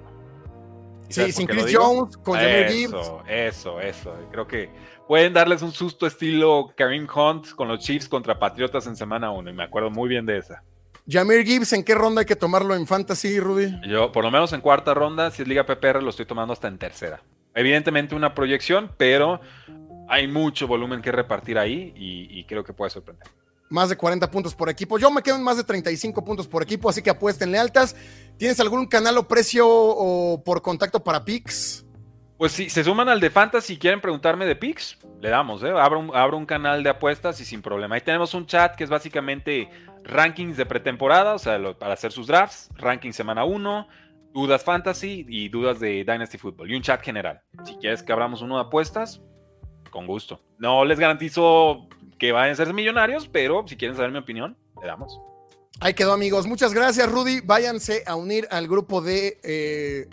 [1.13, 3.11] Sí, sin Chris Jones, con Jameer Gibbs.
[3.27, 4.13] Eso, eso.
[4.31, 4.69] Creo que
[5.07, 9.49] pueden darles un susto estilo Kareem Hunt con los Chiefs contra Patriotas en semana 1.
[9.49, 10.63] Y me acuerdo muy bien de esa.
[11.07, 13.73] Jameer Gibbs, ¿en qué ronda hay que tomarlo en Fantasy, Rudy?
[13.87, 16.69] Yo, por lo menos en cuarta ronda, si es Liga PPR, lo estoy tomando hasta
[16.69, 17.21] en tercera.
[17.53, 19.41] Evidentemente una proyección, pero
[20.07, 23.27] hay mucho volumen que repartir ahí y, creo que puede sorprender.
[23.73, 24.99] Más de 40 puntos por equipo.
[24.99, 27.95] Yo me quedo en más de 35 puntos por equipo, así que apuéstenle altas.
[28.37, 31.83] ¿Tienes algún canal o precio o por contacto para Pix?
[32.37, 35.71] Pues si se suman al de Fantasy y quieren preguntarme de Pix, le damos, ¿eh?
[35.75, 37.95] Abro un, canal de apuestas y sin problema.
[37.95, 39.71] Ahí tenemos un chat que es básicamente
[40.03, 43.87] rankings de pretemporada, o sea, para hacer sus drafts, ranking semana 1,
[44.35, 47.41] dudas fantasy y dudas de Dynasty Football y un chat general.
[47.63, 49.19] Si quieres que abramos uno de apuestas,
[49.89, 50.41] con gusto.
[50.59, 51.87] No les garantizo
[52.23, 55.19] que vayan a ser millonarios, pero si quieren saber mi opinión, le damos.
[55.81, 56.47] Ahí quedó, amigos.
[56.47, 57.41] Muchas gracias, Rudy.
[57.41, 60.07] Váyanse a unir al grupo de eh,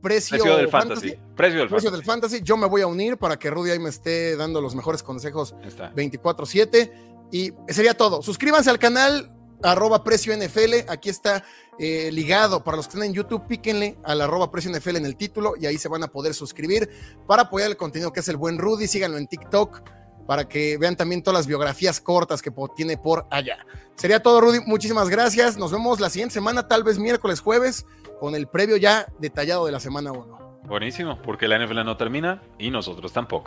[0.00, 1.18] precio, del fantasy.
[1.36, 2.40] Precio, del, fantasy.
[2.42, 5.54] Yo me voy a unir para que Rudy ahí me esté dando los mejores consejos
[5.94, 6.90] 24-7.
[7.30, 8.22] Y sería todo.
[8.22, 9.30] Suscríbanse al canal,
[9.62, 10.88] arroba precio NFL.
[10.88, 11.44] Aquí está
[11.78, 12.64] eh, ligado.
[12.64, 15.66] Para los que están en YouTube, píquenle al arroba precio NFL en el título y
[15.66, 16.88] ahí se van a poder suscribir
[17.26, 18.86] para apoyar el contenido que es el buen Rudy.
[18.86, 19.82] Síganlo en TikTok
[20.26, 23.58] para que vean también todas las biografías cortas que tiene por allá.
[23.96, 24.60] Sería todo, Rudy.
[24.66, 25.56] Muchísimas gracias.
[25.56, 27.86] Nos vemos la siguiente semana, tal vez miércoles, jueves,
[28.20, 30.62] con el previo ya detallado de la semana 1.
[30.66, 33.42] Buenísimo, porque la NFL no termina y nosotros tampoco.